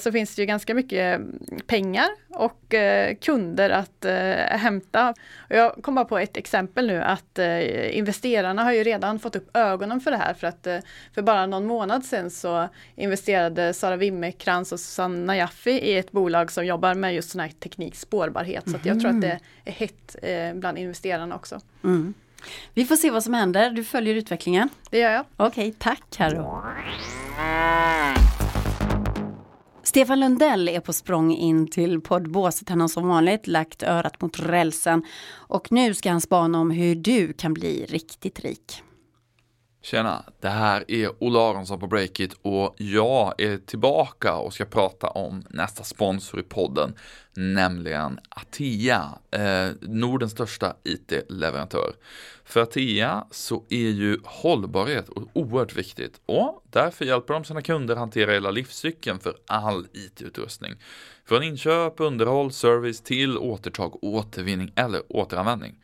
så 0.00 0.12
finns 0.12 0.34
det 0.34 0.42
ju 0.42 0.46
ganska 0.46 0.74
mycket 0.74 1.20
pengar 1.66 2.08
och 2.28 2.74
eh, 2.74 3.14
kunder 3.14 3.70
att 3.70 4.04
eh, 4.04 4.12
hämta. 4.58 5.14
Jag 5.48 5.74
kom 5.82 5.94
bara 5.94 6.04
på 6.04 6.18
ett 6.18 6.36
exempel 6.36 6.86
nu 6.86 7.02
att 7.02 7.38
eh, 7.38 7.98
investerarna 7.98 8.64
har 8.64 8.72
ju 8.72 8.84
redan 8.84 9.18
fått 9.18 9.36
upp 9.36 9.56
ögonen 9.56 10.00
för 10.00 10.10
det 10.10 10.16
här 10.16 10.34
för 10.34 10.46
att 10.46 10.66
eh, 10.66 10.78
för 11.14 11.22
bara 11.22 11.46
någon 11.46 11.66
månad 11.66 12.04
sedan 12.04 12.30
så 12.30 12.68
investerade 12.96 13.74
Sara 13.74 13.96
Wimmerkrans 13.96 14.72
och 14.72 14.80
Susanna 14.80 15.36
Jaffi 15.36 15.70
i 15.70 15.98
ett 15.98 16.12
bolag 16.12 16.52
som 16.52 16.66
jobbar 16.66 16.94
med 16.94 17.14
just 17.14 17.30
sån 17.30 17.40
här 17.40 17.48
teknik 17.48 17.96
spårbarhet 17.96 18.70
så 18.70 18.76
att 18.76 18.86
jag 18.86 19.00
tror 19.00 19.10
att 19.10 19.20
det 19.20 19.38
är 19.64 19.72
hett 19.72 20.16
eh, 20.22 20.54
bland 20.54 20.78
investerarna 20.78 21.34
också. 21.34 21.60
Mm. 21.84 22.14
Vi 22.74 22.84
får 22.84 22.96
se 22.96 23.10
vad 23.10 23.24
som 23.24 23.34
händer, 23.34 23.70
du 23.70 23.84
följer 23.84 24.14
utvecklingen. 24.14 24.68
Det 24.90 24.98
gör 24.98 25.10
jag. 25.10 25.24
Okej, 25.36 25.74
tack 25.78 26.02
Karo. 26.10 26.62
Stefan 29.90 30.20
Lundell 30.20 30.68
är 30.68 30.80
på 30.80 30.92
språng 30.92 31.32
in 31.32 31.68
till 31.68 32.00
poddbåset. 32.00 32.68
Han 32.68 32.80
har 32.80 32.88
som 32.88 33.08
vanligt 33.08 33.46
lagt 33.46 33.82
örat 33.82 34.20
mot 34.20 34.38
rälsen 34.38 35.02
och 35.32 35.72
nu 35.72 35.94
ska 35.94 36.10
han 36.10 36.20
spana 36.20 36.60
om 36.60 36.70
hur 36.70 36.94
du 36.94 37.32
kan 37.32 37.54
bli 37.54 37.86
riktigt 37.88 38.40
rik. 38.40 38.82
Tjena, 39.82 40.24
det 40.40 40.48
här 40.48 40.84
är 40.88 41.10
Olle 41.18 41.38
Aronsson 41.38 41.80
på 41.80 41.86
Breakit 41.86 42.34
och 42.42 42.74
jag 42.78 43.40
är 43.40 43.58
tillbaka 43.58 44.34
och 44.34 44.54
ska 44.54 44.64
prata 44.64 45.06
om 45.06 45.42
nästa 45.50 45.84
sponsor 45.84 46.40
i 46.40 46.42
podden, 46.42 46.94
nämligen 47.34 48.18
Atea, 48.28 49.18
eh, 49.30 49.68
Nordens 49.80 50.32
största 50.32 50.76
IT-leverantör. 50.84 51.94
För 52.44 52.60
Atea 52.60 53.24
så 53.30 53.64
är 53.68 53.90
ju 53.90 54.18
hållbarhet 54.24 55.08
oerhört 55.32 55.76
viktigt 55.76 56.20
och 56.26 56.64
därför 56.70 57.04
hjälper 57.04 57.34
de 57.34 57.44
sina 57.44 57.62
kunder 57.62 57.96
hantera 57.96 58.32
hela 58.32 58.50
livscykeln 58.50 59.20
för 59.20 59.34
all 59.46 59.86
IT-utrustning. 59.92 60.74
Från 61.24 61.42
inköp, 61.42 62.00
underhåll, 62.00 62.52
service 62.52 63.00
till 63.00 63.38
återtag, 63.38 64.04
återvinning 64.04 64.72
eller 64.76 65.02
återanvändning. 65.08 65.74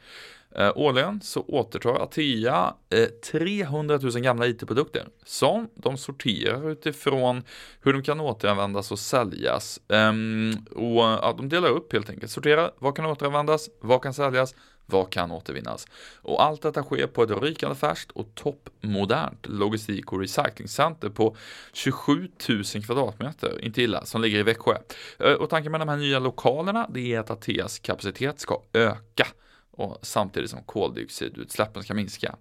Eh, 0.58 0.72
årligen 0.74 1.20
så 1.20 1.40
återtar 1.40 2.02
Atea 2.02 2.74
eh, 2.90 3.06
300 3.32 3.98
000 4.02 4.12
gamla 4.12 4.46
IT-produkter 4.46 5.08
som 5.24 5.68
de 5.74 5.96
sorterar 5.96 6.70
utifrån 6.70 7.42
hur 7.80 7.92
de 7.92 8.02
kan 8.02 8.20
återanvändas 8.20 8.92
och 8.92 8.98
säljas. 8.98 9.80
Ehm, 9.88 10.52
och 10.70 11.02
ja, 11.02 11.34
de 11.36 11.48
delar 11.48 11.68
upp 11.68 11.92
helt 11.92 12.10
enkelt, 12.10 12.30
sorterar 12.32 12.70
vad 12.78 12.96
kan 12.96 13.06
återanvändas, 13.06 13.68
vad 13.80 14.02
kan 14.02 14.14
säljas, 14.14 14.54
vad 14.86 15.10
kan 15.10 15.30
återvinnas? 15.30 15.86
Och 16.22 16.44
allt 16.44 16.62
detta 16.62 16.82
sker 16.82 17.06
på 17.06 17.22
ett 17.22 17.42
rykande 17.42 17.76
färskt 17.76 18.10
och 18.10 18.34
toppmodernt 18.34 19.46
logistik 19.46 20.12
och 20.12 20.20
recyclingcenter 20.20 21.08
på 21.08 21.36
27 21.72 22.28
000 22.48 22.64
kvadratmeter, 22.64 23.64
inte 23.64 23.82
illa, 23.82 24.04
som 24.04 24.22
ligger 24.22 24.38
i 24.38 24.42
Växjö. 24.42 24.76
Eh, 25.18 25.32
och 25.32 25.50
tanken 25.50 25.72
med 25.72 25.80
de 25.80 25.88
här 25.88 25.96
nya 25.96 26.18
lokalerna, 26.18 26.86
det 26.94 27.14
är 27.14 27.20
att 27.20 27.30
Ateas 27.30 27.78
kapacitet 27.78 28.40
ska 28.40 28.62
öka 28.72 29.26
och 29.76 29.98
samtidigt 30.02 30.50
som 30.50 30.62
koldioxidutsläppen 30.62 31.82
ska 31.82 31.94
minska. 31.94 32.36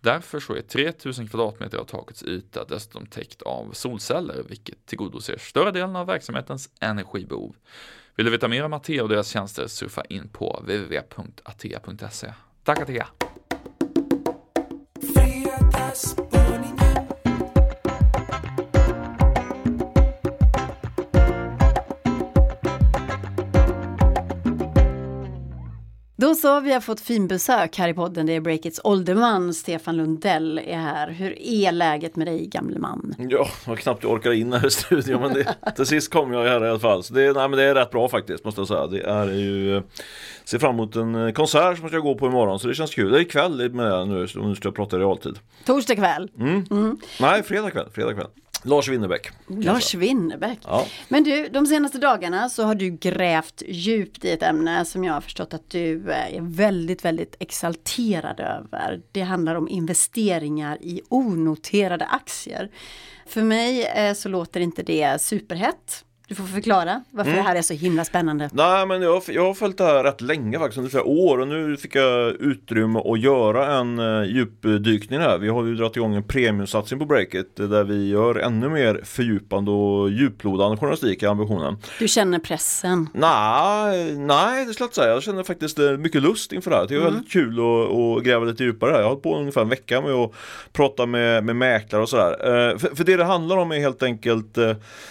Därför 0.00 0.40
så 0.40 0.54
är 0.54 0.62
3000 0.62 1.28
kvadratmeter 1.28 1.78
av 1.78 1.84
takets 1.84 2.22
yta 2.22 2.64
dessutom 2.64 3.06
täckt 3.06 3.42
av 3.42 3.72
solceller, 3.72 4.42
vilket 4.48 4.86
tillgodoser 4.86 5.38
större 5.38 5.70
delen 5.70 5.96
av 5.96 6.06
verksamhetens 6.06 6.70
energibehov. 6.80 7.56
Vill 8.16 8.26
du 8.26 8.32
veta 8.32 8.48
mer 8.48 8.64
om 8.64 8.72
Atea 8.72 9.02
och 9.02 9.08
deras 9.08 9.28
tjänster 9.28 9.66
surfa 9.66 10.04
in 10.04 10.28
på 10.28 10.60
www.atea.se. 10.60 12.32
Tack 12.64 12.80
Atea! 12.80 13.08
Då 26.30 26.34
så, 26.34 26.60
vi 26.60 26.72
har 26.72 26.80
fått 26.80 27.00
finbesök 27.00 27.78
här 27.78 27.88
i 27.88 27.94
podden. 27.94 28.26
Det 28.26 28.32
är 28.32 28.40
Breakits 28.40 28.80
ålderman 28.84 29.54
Stefan 29.54 29.96
Lundell 29.96 30.58
är 30.58 30.78
här. 30.78 31.10
Hur 31.10 31.38
är 31.38 31.72
läget 31.72 32.16
med 32.16 32.26
dig 32.26 32.46
gamle 32.46 32.78
man? 32.78 33.14
Ja, 33.18 33.48
jag 33.66 33.78
knappt 33.78 34.02
jag 34.02 34.12
orkar 34.12 34.32
in 34.32 34.52
här 34.52 34.66
i 34.66 34.70
studion 34.70 35.20
men 35.20 35.32
det, 35.32 35.56
till 35.76 35.86
sist 35.86 36.12
kom 36.12 36.32
jag 36.32 36.44
här 36.44 36.64
i 36.64 36.68
alla 36.68 36.78
fall. 36.78 37.02
Så 37.02 37.14
det, 37.14 37.32
nej, 37.32 37.48
men 37.48 37.58
det 37.58 37.64
är 37.64 37.74
rätt 37.74 37.90
bra 37.90 38.08
faktiskt 38.08 38.44
måste 38.44 38.60
jag 38.60 38.68
säga. 38.68 38.86
Det 38.86 39.00
är 39.02 39.26
ju 39.26 39.82
Ser 40.44 40.58
fram 40.58 40.74
emot 40.74 40.96
en 40.96 41.34
konsert 41.34 41.76
som 41.76 41.82
jag 41.82 41.90
ska 41.90 41.98
gå 41.98 42.14
på 42.14 42.26
imorgon 42.26 42.58
så 42.58 42.68
det 42.68 42.74
känns 42.74 42.94
kul. 42.94 43.12
Det 43.12 43.18
är 43.18 43.22
ikväll 43.22 43.70
med 43.70 43.86
det 43.86 44.04
nu 44.04 44.26
om 44.36 44.48
nu 44.48 44.54
ska 44.54 44.68
jag 44.68 44.74
prata 44.74 44.96
i 44.96 45.00
realtid. 45.00 45.38
Torsdag 45.64 45.96
kväll? 45.96 46.30
Mm. 46.38 46.64
Mm. 46.70 46.96
Nej, 47.20 47.42
fredag 47.42 47.70
kväll. 47.70 47.88
Fredag 47.92 48.14
kväll. 48.14 48.28
Lars 48.62 48.88
Winnerbäck. 48.88 49.30
Lars 49.46 49.94
Winnerbäck. 49.94 50.58
Ja. 50.62 50.86
Men 51.08 51.24
du, 51.24 51.48
de 51.48 51.66
senaste 51.66 51.98
dagarna 51.98 52.48
så 52.48 52.62
har 52.62 52.74
du 52.74 52.90
grävt 52.90 53.62
djupt 53.66 54.24
i 54.24 54.30
ett 54.30 54.42
ämne 54.42 54.84
som 54.84 55.04
jag 55.04 55.14
har 55.14 55.20
förstått 55.20 55.54
att 55.54 55.70
du 55.70 56.10
är 56.10 56.40
väldigt, 56.40 57.04
väldigt 57.04 57.36
exalterad 57.38 58.40
över. 58.40 59.00
Det 59.12 59.22
handlar 59.22 59.54
om 59.54 59.68
investeringar 59.68 60.78
i 60.80 61.02
onoterade 61.08 62.04
aktier. 62.04 62.70
För 63.26 63.42
mig 63.42 63.84
eh, 63.86 64.14
så 64.14 64.28
låter 64.28 64.60
inte 64.60 64.82
det 64.82 65.20
superhett. 65.20 66.04
Du 66.30 66.36
får 66.36 66.44
förklara 66.44 67.02
varför 67.10 67.30
mm. 67.30 67.42
det 67.42 67.48
här 67.48 67.56
är 67.56 67.62
så 67.62 67.74
himla 67.74 68.04
spännande. 68.04 68.50
Nej 68.52 68.86
men 68.86 69.02
jag, 69.02 69.22
jag 69.28 69.44
har 69.44 69.54
följt 69.54 69.78
det 69.78 69.84
här 69.84 70.04
rätt 70.04 70.20
länge 70.20 70.58
faktiskt, 70.58 70.78
under 70.78 70.90
flera 70.90 71.04
år 71.04 71.38
och 71.38 71.48
nu 71.48 71.76
fick 71.76 71.94
jag 71.94 72.30
utrymme 72.32 72.98
att 72.98 73.20
göra 73.20 73.78
en 73.78 73.98
uh, 73.98 74.24
djupdykning 74.24 75.20
här. 75.20 75.38
Vi 75.38 75.48
har 75.48 75.64
ju 75.64 75.74
dragit 75.74 75.96
igång 75.96 76.14
en 76.14 76.22
premiumsatsning 76.22 77.00
på 77.00 77.06
Breakit 77.06 77.56
där 77.56 77.84
vi 77.84 78.08
gör 78.08 78.34
ännu 78.34 78.68
mer 78.68 79.00
fördjupande 79.04 79.70
och 79.70 80.10
djuplodande 80.10 80.76
journalistik 80.76 81.22
i 81.22 81.26
ambitionen. 81.26 81.76
Du 81.98 82.08
känner 82.08 82.38
pressen? 82.38 83.08
Nej, 83.14 84.14
nej 84.14 84.64
det 84.66 84.72
skulle 84.72 84.84
jag 84.84 84.88
inte 84.88 84.94
säga. 84.94 85.12
Jag 85.12 85.22
känner 85.22 85.42
faktiskt 85.42 85.78
uh, 85.78 85.96
mycket 85.96 86.22
lust 86.22 86.52
inför 86.52 86.70
det 86.70 86.76
här. 86.76 86.86
Det 86.88 86.94
är 86.94 87.00
mm. 87.00 87.12
väldigt 87.12 87.32
kul 87.32 87.58
att, 87.58 87.90
att 87.96 88.24
gräva 88.24 88.44
lite 88.44 88.64
djupare 88.64 88.90
här. 88.90 88.98
Jag 88.98 89.04
har 89.04 89.10
hållit 89.10 89.22
på 89.22 89.36
ungefär 89.36 89.62
en 89.62 89.68
vecka 89.68 90.00
med 90.00 90.12
att 90.12 90.32
prata 90.72 91.06
med, 91.06 91.44
med 91.44 91.56
mäklare 91.56 92.02
och 92.02 92.08
sådär. 92.08 92.32
Uh, 92.32 92.78
för, 92.78 92.96
för, 92.96 93.04
det 93.04 93.16
det 93.16 93.24
handlar 93.24 93.56
om 93.56 93.72
är 93.72 93.78
helt 93.78 94.02
enkelt 94.02 94.58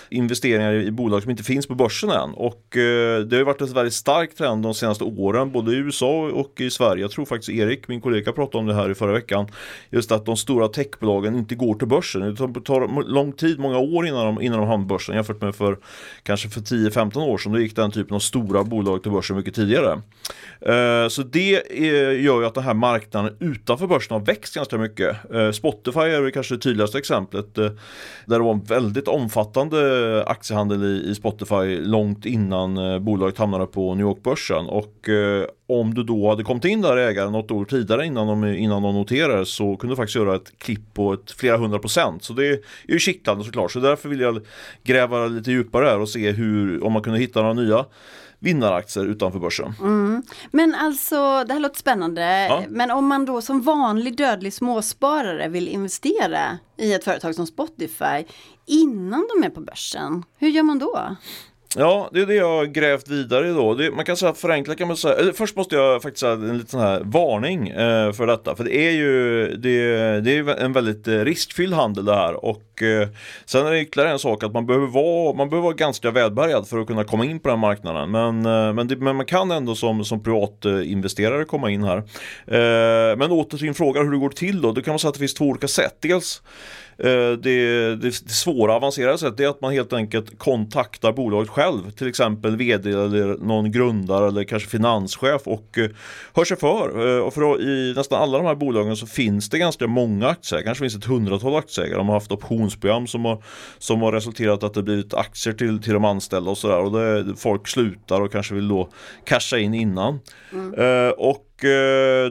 investeringar 0.09 0.73
i, 0.73 0.85
i 0.85 0.91
bolag 1.09 1.21
som 1.21 1.31
inte 1.31 1.43
finns 1.43 1.67
på 1.67 1.75
börsen 1.75 2.09
än. 2.09 2.33
Och 2.33 2.77
eh, 2.77 3.19
det 3.19 3.37
har 3.37 3.43
varit 3.43 3.61
en 3.61 3.73
väldigt 3.73 3.93
stark 3.93 4.35
trend 4.35 4.63
de 4.63 4.73
senaste 4.73 5.03
åren, 5.03 5.51
både 5.51 5.71
i 5.71 5.75
USA 5.75 6.29
och 6.33 6.61
i 6.61 6.69
Sverige. 6.69 7.01
Jag 7.01 7.11
tror 7.11 7.25
faktiskt 7.25 7.49
Erik, 7.49 7.87
min 7.87 8.01
kollega, 8.01 8.31
pratade 8.31 8.57
om 8.57 8.67
det 8.67 8.73
här 8.73 8.91
i 8.91 8.95
förra 8.95 9.11
veckan. 9.11 9.47
Just 9.89 10.11
att 10.11 10.25
de 10.25 10.37
stora 10.37 10.67
techbolagen 10.67 11.35
inte 11.35 11.55
går 11.55 11.75
till 11.75 11.87
börsen. 11.87 12.21
Det 12.21 12.61
tar 12.61 13.03
lång 13.03 13.31
tid, 13.31 13.59
många 13.59 13.77
år 13.77 14.07
innan 14.07 14.25
de, 14.25 14.41
innan 14.41 14.59
de 14.59 14.67
hamnar 14.67 14.87
på 14.87 14.93
börsen 14.93 15.15
jämfört 15.15 15.41
med 15.41 15.55
för 15.55 15.77
kanske 16.23 16.49
för 16.49 16.61
10-15 16.61 17.17
år 17.17 17.37
sedan. 17.37 17.51
Då 17.51 17.59
gick 17.59 17.75
den 17.75 17.91
typen 17.91 18.15
av 18.15 18.19
stora 18.19 18.63
bolag 18.63 19.03
till 19.03 19.11
börsen 19.11 19.35
mycket 19.35 19.55
tidigare. 19.55 20.01
Eh, 20.61 21.07
så 21.07 21.23
det 21.23 21.55
eh, 21.71 22.23
gör 22.23 22.41
ju 22.41 22.45
att 22.45 22.55
den 22.55 22.63
här 22.63 22.73
marknaden 22.73 23.35
utanför 23.39 23.87
börsen 23.87 24.13
har 24.13 24.25
växt 24.25 24.55
ganska 24.55 24.77
mycket. 24.77 25.33
Eh, 25.33 25.51
Spotify 25.51 25.99
är 25.99 26.21
väl 26.21 26.31
kanske 26.31 26.55
det 26.55 26.61
tydligaste 26.61 26.97
exemplet 26.97 27.57
eh, 27.57 27.71
där 28.25 28.39
det 28.39 28.43
var 28.43 28.53
en 28.53 28.63
väldigt 28.63 29.07
omfattande 29.07 29.79
aktiehandel 30.27 30.83
i 30.83 30.98
i 30.99 31.15
Spotify 31.15 31.79
långt 31.81 32.25
innan 32.25 32.77
eh, 32.77 32.99
bolaget 32.99 33.37
hamnade 33.37 33.65
på 33.65 33.95
New 33.95 34.05
York-börsen 34.05 34.65
och 34.65 35.09
eh, 35.09 35.45
om 35.67 35.93
du 35.93 36.03
då 36.03 36.29
hade 36.29 36.43
kommit 36.43 36.65
in 36.65 36.81
där 36.81 36.97
ägaren 36.97 37.31
något 37.31 37.51
år 37.51 37.65
tidigare 37.65 38.05
innan 38.05 38.27
de, 38.27 38.45
innan 38.45 38.81
de 38.81 38.95
noterades 38.95 39.49
så 39.49 39.77
kunde 39.77 39.91
du 39.91 39.97
faktiskt 39.97 40.15
göra 40.15 40.35
ett 40.35 40.57
klipp 40.57 40.93
på 40.93 41.13
ett 41.13 41.31
flera 41.31 41.57
hundra 41.57 41.79
procent. 41.79 42.23
Så 42.23 42.33
det 42.33 42.47
är 42.47 42.59
ju 42.87 42.99
kittlande 42.99 43.43
såklart. 43.43 43.71
Så 43.71 43.79
därför 43.79 44.09
vill 44.09 44.19
jag 44.19 44.45
gräva 44.83 45.25
lite 45.25 45.51
djupare 45.51 45.85
här 45.85 45.99
och 45.99 46.09
se 46.09 46.31
hur, 46.31 46.83
om 46.83 46.93
man 46.93 47.01
kunde 47.01 47.19
hitta 47.19 47.41
några 47.41 47.53
nya 47.53 47.85
vinnaraktier 48.39 49.05
utanför 49.05 49.39
börsen. 49.39 49.73
Mm. 49.79 50.23
Men 50.51 50.75
alltså, 50.75 51.43
det 51.43 51.53
här 51.53 51.59
låter 51.59 51.79
spännande. 51.79 52.47
Ja. 52.49 52.63
Men 52.69 52.91
om 52.91 53.07
man 53.07 53.25
då 53.25 53.41
som 53.41 53.61
vanlig 53.61 54.17
dödlig 54.17 54.53
småsparare 54.53 55.47
vill 55.47 55.67
investera 55.67 56.57
i 56.77 56.93
ett 56.93 57.03
företag 57.03 57.35
som 57.35 57.47
Spotify 57.47 58.25
innan 58.69 59.27
de 59.35 59.45
är 59.45 59.49
på 59.49 59.61
börsen, 59.61 60.23
hur 60.37 60.49
gör 60.49 60.63
man 60.63 60.79
då? 60.79 61.15
Ja, 61.75 62.09
det 62.13 62.21
är 62.21 62.25
det 62.25 62.35
jag 62.35 62.57
har 62.57 62.65
grävt 62.65 63.07
vidare 63.07 63.49
i 63.49 63.51
då. 63.53 63.73
Det, 63.73 63.91
man 63.91 64.05
kan 64.05 64.17
säga 64.17 64.33
förenkla 64.33 64.75
kan 64.75 64.87
man 64.87 64.97
säga. 64.97 65.15
Eller 65.15 65.33
först 65.33 65.55
måste 65.55 65.75
jag 65.75 66.01
faktiskt 66.01 66.19
säga 66.19 66.33
en 66.33 66.57
liten 66.57 66.79
här 66.79 67.01
varning 67.03 67.67
eh, 67.69 68.11
för 68.11 68.27
detta. 68.27 68.55
För 68.55 68.63
det 68.63 68.75
är 68.75 68.91
ju 68.91 69.47
det, 69.57 69.79
det 70.21 70.37
är 70.37 70.47
en 70.49 70.73
väldigt 70.73 71.07
eh, 71.07 71.13
riskfylld 71.13 71.73
handel 71.73 72.05
det 72.05 72.15
här. 72.15 72.45
Och 72.45 72.83
eh, 72.83 73.07
sen 73.45 73.65
är 73.65 73.71
det 73.71 73.81
ytterligare 73.81 74.11
en 74.11 74.19
sak 74.19 74.43
att 74.43 74.53
man 74.53 74.65
behöver 74.65 74.87
vara, 74.87 75.33
man 75.33 75.49
behöver 75.49 75.63
vara 75.63 75.75
ganska 75.75 76.11
välbärgad 76.11 76.67
för 76.67 76.79
att 76.79 76.87
kunna 76.87 77.03
komma 77.03 77.25
in 77.25 77.39
på 77.39 77.49
den 77.49 77.59
marknaden. 77.59 78.11
Men, 78.11 78.45
eh, 78.45 78.73
men, 78.73 78.87
det, 78.87 78.95
men 78.95 79.15
man 79.15 79.25
kan 79.25 79.51
ändå 79.51 79.75
som, 79.75 80.05
som 80.05 80.23
privatinvesterare 80.23 81.45
komma 81.45 81.69
in 81.69 81.83
här. 81.83 81.97
Eh, 82.47 83.17
men 83.17 83.31
åter 83.31 83.57
till 83.57 83.65
din 83.65 83.73
fråga 83.73 84.03
hur 84.03 84.11
det 84.11 84.17
går 84.17 84.29
till 84.29 84.61
då. 84.61 84.71
Då 84.71 84.81
kan 84.81 84.91
man 84.91 84.99
säga 84.99 85.09
att 85.09 85.15
det 85.15 85.19
finns 85.19 85.33
två 85.33 85.45
olika 85.45 85.67
sätt. 85.67 85.95
Dels 85.99 86.41
det, 86.97 87.35
det, 87.35 87.95
det, 87.95 88.11
svåra 88.11 88.75
avancerade 88.75 89.17
sättet 89.17 89.39
är 89.39 89.47
att 89.47 89.61
man 89.61 89.73
helt 89.73 89.93
enkelt 89.93 90.39
kontaktar 90.39 91.11
bolaget 91.11 91.49
själv, 91.49 91.58
till 91.97 92.07
exempel 92.07 92.57
vd 92.57 92.89
eller 92.89 93.37
någon 93.37 93.71
grundare 93.71 94.27
eller 94.27 94.43
kanske 94.43 94.69
finanschef 94.69 95.41
och 95.45 95.77
eh, 95.77 95.89
hör 96.33 96.45
sig 96.45 96.57
för. 96.57 97.17
Eh, 97.17 97.23
och 97.23 97.33
för 97.33 97.61
I 97.61 97.93
nästan 97.95 98.21
alla 98.21 98.37
de 98.37 98.47
här 98.47 98.55
bolagen 98.55 98.95
så 98.95 99.07
finns 99.07 99.49
det 99.49 99.57
ganska 99.59 99.87
många 99.87 100.27
aktieägare, 100.27 100.65
kanske 100.65 100.81
finns 100.81 100.95
ett 100.95 101.05
hundratal 101.05 101.55
aktieägare. 101.55 101.97
De 101.97 102.07
har 102.07 102.15
haft 102.15 102.31
optionsprogram 102.31 103.07
som 103.07 103.25
har, 103.25 103.43
som 103.77 104.01
har 104.01 104.11
resulterat 104.11 104.63
att 104.63 104.73
det 104.73 104.83
blivit 104.83 105.13
aktier 105.13 105.53
till, 105.53 105.81
till 105.81 105.93
de 105.93 106.05
anställda 106.05 106.51
och 106.51 106.57
sådär. 106.57 106.79
Och 106.79 106.91
det, 106.91 107.35
folk 107.35 107.67
slutar 107.67 108.21
och 108.21 108.31
kanske 108.31 108.55
vill 108.55 108.67
då 108.67 108.89
casha 109.25 109.57
in 109.57 109.73
innan. 109.73 110.19
Mm. 110.51 111.13
och 111.17 111.45
Eh, 111.48 111.48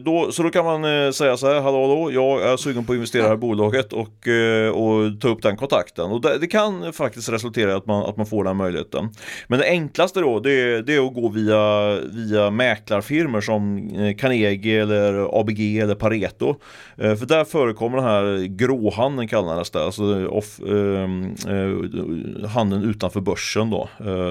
då, 0.05 0.33
så 0.33 0.43
då 0.43 0.51
kan 0.51 0.65
man 0.65 0.85
eh, 0.85 1.11
säga 1.11 1.37
så 1.37 1.47
här, 1.47 1.61
hallå, 1.61 1.81
hallå 1.81 2.11
jag 2.13 2.53
är 2.53 2.57
sugen 2.57 2.85
på 2.85 2.93
att 2.93 2.97
investera 2.97 3.23
i 3.23 3.25
det 3.25 3.29
här 3.29 3.37
bolaget 3.37 3.93
och, 3.93 4.29
eh, 4.29 4.71
och 4.71 5.21
ta 5.21 5.29
upp 5.29 5.43
den 5.43 5.57
kontakten. 5.57 6.11
Och 6.11 6.21
det, 6.21 6.39
det, 6.39 6.47
kan 6.47 6.93
faktiskt 6.93 7.29
resultera 7.29 7.71
i 7.71 7.75
att 7.75 7.87
man, 7.87 8.05
att 8.05 8.17
man 8.17 8.27
får 8.27 8.45
den 8.45 8.57
möjligheten. 8.57 9.09
Men 9.47 9.59
det 9.59 9.69
enklaste 9.69 10.21
då, 10.21 10.41
det, 10.41 10.83
det 10.83 10.95
är 10.95 11.07
att 11.07 11.15
gå 11.15 11.29
via, 11.29 11.95
via 12.01 12.51
mäklarfirmor 12.51 13.41
som 13.41 13.91
Carnegie 14.19 14.83
eller 14.83 15.41
ABG 15.41 15.79
eller 15.79 15.95
Pareto. 15.95 16.55
För 16.97 17.27
där 17.27 17.45
förekommer 17.45 17.97
den 17.97 18.07
här 18.07 18.47
gråhandeln 18.47 19.29
kallas 19.29 19.71
det, 19.71 19.85
alltså 19.85 20.27
off, 20.27 20.61
eh, 20.61 21.09
handeln 22.49 22.83
utanför 22.83 23.21
börsen 23.21 23.71
då. 23.71 23.89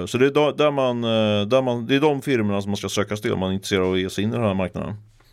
Så 0.07 0.17
det 0.17 0.25
är, 0.25 0.57
där 0.57 0.71
man, 0.71 1.01
där 1.49 1.61
man, 1.61 1.85
det 1.85 1.95
är 1.95 1.99
de 1.99 2.21
firmorna 2.21 2.61
som 2.61 2.71
man 2.71 2.77
ska 2.77 2.89
söka 2.89 3.15
sig 3.15 3.21
till 3.21 3.33
om 3.33 3.39
man 3.39 3.49
är 3.49 3.53
intresserad 3.53 3.83
av 3.83 3.93
att 3.93 3.99
ge 3.99 4.09
sig 4.09 4.23
in 4.23 4.29
i 4.29 4.33
den 4.33 4.43
här 4.43 4.53
marknaden. 4.53 4.86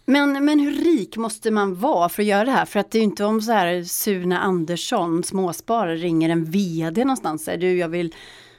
Men, 0.07 0.45
men 0.45 0.61
hur 0.61 0.73
rik 0.73 1.17
måste 1.17 1.51
man 1.51 1.75
vara 1.75 2.09
för 2.09 2.23
att 2.23 2.29
göra 2.29 2.45
det 2.45 2.51
här? 2.51 2.65
För 2.65 2.81
att 2.81 2.91
det 2.91 2.99
är 2.99 3.01
ju 3.01 3.05
inte 3.05 3.25
om 3.25 3.41
så 3.41 3.53
här 3.53 3.83
Sune 3.83 4.39
Andersson, 4.39 5.23
småsparare, 5.23 5.97
ringer 5.97 6.31
en 6.31 6.45
vd 6.45 7.05
någonstans 7.05 7.41
och 7.41 7.45
säger 7.45 7.59
du 7.59 7.79
jag 7.79 7.89
vill 7.89 8.15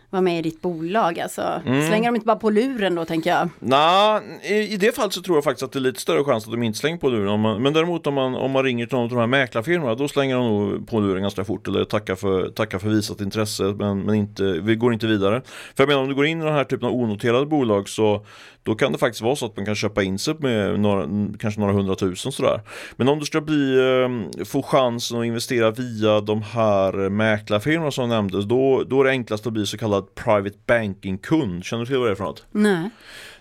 vara 0.10 0.22
med 0.22 0.40
i 0.40 0.42
ditt 0.42 0.62
bolag. 0.62 1.20
Alltså, 1.20 1.62
mm. 1.66 1.88
Slänger 1.88 2.06
de 2.06 2.16
inte 2.16 2.26
bara 2.26 2.36
på 2.36 2.50
luren 2.50 2.96
då 2.96 3.06
tänker 3.06 3.30
jag? 3.30 3.50
Nej, 3.60 4.22
i, 4.44 4.74
i 4.74 4.78
det 4.78 4.96
fallet 4.96 5.14
så 5.14 5.22
tror 5.22 5.38
jag 5.38 5.44
faktiskt 5.44 5.64
att 5.64 5.72
det 5.72 5.80
är 5.80 5.82
lite 5.82 6.02
större 6.02 6.24
chans 6.24 6.46
att 6.46 6.52
de 6.52 6.64
inte 6.64 6.80
slänger 6.80 6.98
på 6.98 7.10
luren. 7.10 7.40
Man, 7.40 7.64
men 7.64 7.74
däremot 7.74 8.08
om 8.08 8.14
man, 8.14 8.36
om 8.36 8.52
man 8.52 8.64
ringer 8.64 8.86
till 8.86 8.96
någon 8.96 9.04
av 9.04 9.10
de 9.10 9.20
här 9.20 9.28
mäklarfirmorna 9.28 9.96
då 9.96 10.08
slänger 10.08 10.36
de 10.36 10.48
nog 10.48 10.88
på 10.88 11.00
luren 11.00 11.22
ganska 11.22 11.46
fort 11.46 11.68
eller 11.68 11.86
tackar 11.86 12.16
för, 12.16 12.50
tackar 12.50 12.80
för 12.80 12.90
visat 12.90 13.22
intresse 13.22 13.64
men, 13.64 14.02
men 14.02 14.16
inte, 14.16 14.44
vi 14.44 14.76
går 14.76 14.94
inte 14.94 15.08
vidare. 15.08 15.42
För 15.76 15.84
jag 15.84 15.88
menar 15.88 16.02
om 16.02 16.10
du 16.10 16.16
går 16.16 16.26
in 16.26 16.42
i 16.42 16.46
den 16.46 16.54
här 16.54 16.64
typen 16.64 16.88
av 16.88 16.96
onoterade 16.96 17.46
bolag 17.46 17.90
så 17.90 18.26
då 18.66 18.76
kan 18.76 18.92
det 18.92 18.98
faktiskt 18.98 19.22
vara 19.22 19.36
så 19.36 19.46
att 19.46 19.56
man 19.56 19.66
kan 19.66 19.76
köpa 19.76 20.04
in 20.04 20.20
sig 20.20 20.36
med 20.40 20.80
några, 20.80 21.08
kanske 21.40 21.60
några 21.60 21.74
hundratusen 21.74 22.32
sådär. 22.32 22.62
Men 22.96 23.08
om 23.08 23.20
du 23.20 23.26
ska 23.26 23.42
bli, 23.42 23.78
eh, 23.80 24.46
få 24.46 24.64
chansen 24.64 25.20
att 25.20 25.26
investera 25.26 25.72
via 25.72 26.22
de 26.22 26.42
här 26.42 27.10
mäklarfirmorna 27.10 27.92
som 27.92 28.10
nämndes, 28.10 28.46
då, 28.46 28.84
då 28.84 29.02
är 29.02 29.06
det 29.06 29.10
enklast 29.10 29.48
att 29.48 29.54
bli 29.54 29.66
så 29.66 29.78
kallad 29.78 30.16
private 30.16 30.58
banking-kund. 30.66 31.66
Känner 31.66 31.84
du 31.84 31.88
till 31.88 31.98
vad 31.98 32.08
det 32.08 32.12
är 32.12 32.16
för 32.16 32.24
något? 32.24 32.46
Nej. 32.52 32.90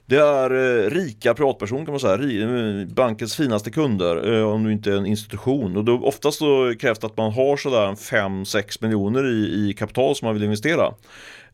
Det 0.06 0.16
är 0.16 0.50
eh, 0.50 0.90
rika 0.90 1.34
privatpersoner 1.34 1.84
kan 1.84 1.92
man 1.92 2.00
säga, 2.00 2.14
eh, 2.14 2.86
bankens 2.86 3.36
finaste 3.36 3.70
kunder 3.70 4.32
eh, 4.32 4.52
om 4.52 4.64
du 4.64 4.72
inte 4.72 4.92
är 4.92 4.96
en 4.96 5.06
institution. 5.06 5.76
Och 5.76 5.84
då, 5.84 6.00
oftast 6.02 6.38
så 6.38 6.74
krävs 6.80 6.98
det 6.98 7.06
att 7.06 7.16
man 7.16 7.32
har 7.32 7.56
sådär 7.56 7.92
5-6 7.92 8.78
miljoner 8.80 9.26
i, 9.26 9.70
i 9.70 9.74
kapital 9.78 10.16
som 10.16 10.26
man 10.26 10.34
vill 10.34 10.44
investera. 10.44 10.94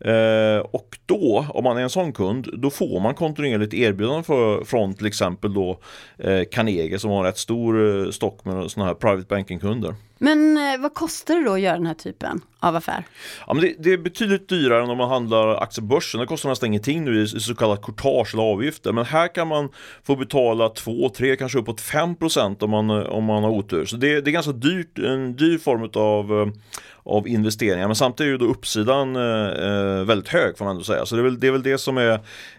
Eh, 0.05 0.59
och 0.59 0.99
då, 1.07 1.47
om 1.49 1.65
man 1.65 1.77
är 1.77 1.83
en 1.83 1.91
sån 1.91 2.13
kund, 2.13 2.49
då 2.53 2.71
får 2.71 3.01
man 3.01 3.15
kontinuerligt 3.15 3.75
erbjudanden 3.75 4.25
för, 4.25 4.65
från 4.65 4.95
till 4.95 5.07
exempel 5.07 5.55
då 5.55 5.81
eh, 6.19 6.43
Carnegie 6.51 6.99
som 6.99 7.11
har 7.11 7.19
en 7.19 7.25
rätt 7.25 7.39
stor 7.39 8.05
eh, 8.05 8.11
stock 8.11 8.45
med 8.45 8.71
sådana 8.71 8.89
här 8.89 8.95
private 8.95 9.27
banking-kunder. 9.29 9.95
Men 10.23 10.57
eh, 10.57 10.81
vad 10.81 10.95
kostar 10.95 11.35
det 11.35 11.45
då 11.45 11.53
att 11.53 11.61
göra 11.61 11.77
den 11.77 11.87
här 11.87 11.95
typen 11.95 12.41
av 12.59 12.77
affär? 12.77 13.05
Ja, 13.47 13.55
men 13.55 13.63
det, 13.63 13.75
det 13.79 13.93
är 13.93 13.99
betydligt 13.99 14.49
dyrare 14.49 14.85
än 14.85 14.91
om 14.91 14.99
man 14.99 15.09
handlar 15.09 15.55
aktier 15.63 15.83
på 15.83 15.87
börsen. 15.87 16.21
Det 16.21 16.27
kostar 16.27 16.49
nästan 16.49 16.67
ingenting 16.67 17.05
nu 17.05 17.21
i, 17.21 17.23
i 17.23 17.27
så 17.27 17.55
kallat 17.55 17.83
courtage 17.83 18.35
eller 18.35 18.43
avgifter. 18.43 18.93
Men 18.93 19.05
här 19.05 19.35
kan 19.35 19.49
man 19.49 19.69
få 20.03 20.17
betala 20.17 20.69
2, 20.69 21.09
3, 21.09 21.37
kanske 21.37 21.59
uppåt 21.59 21.81
5 21.81 22.17
om 22.61 22.71
man, 22.71 22.91
eh, 22.91 22.97
om 22.97 23.25
man 23.25 23.43
har 23.43 23.51
otur. 23.51 23.85
Så 23.85 23.97
det, 23.97 24.21
det 24.21 24.31
är 24.31 24.33
ganska 24.33 24.53
dyrt, 24.53 24.99
en 24.99 25.37
dyr 25.37 25.59
form 25.59 25.91
av 25.95 26.41
eh, 26.41 26.53
av 27.05 27.29
investeringar. 27.29 27.87
Men 27.87 27.97
samtidigt 27.97 28.29
är 28.29 28.33
ju 28.33 28.39
då 28.39 28.45
uppsidan 28.45 29.17
eh, 29.17 29.23
eh, 29.23 30.05
väldigt 30.05 30.29
hög 30.29 30.59
får 30.59 30.65
man 30.65 30.73
ändå 30.73 30.85
säga. 30.85 31.07
Så 31.07 31.17
det 31.17 31.21
är 31.21 31.25
väl 31.25 31.41
det, 31.41 31.47
är 31.47 31.53
väl 31.53 31.63
det 31.63 31.79
som 31.79 31.99
är, 31.99 32.13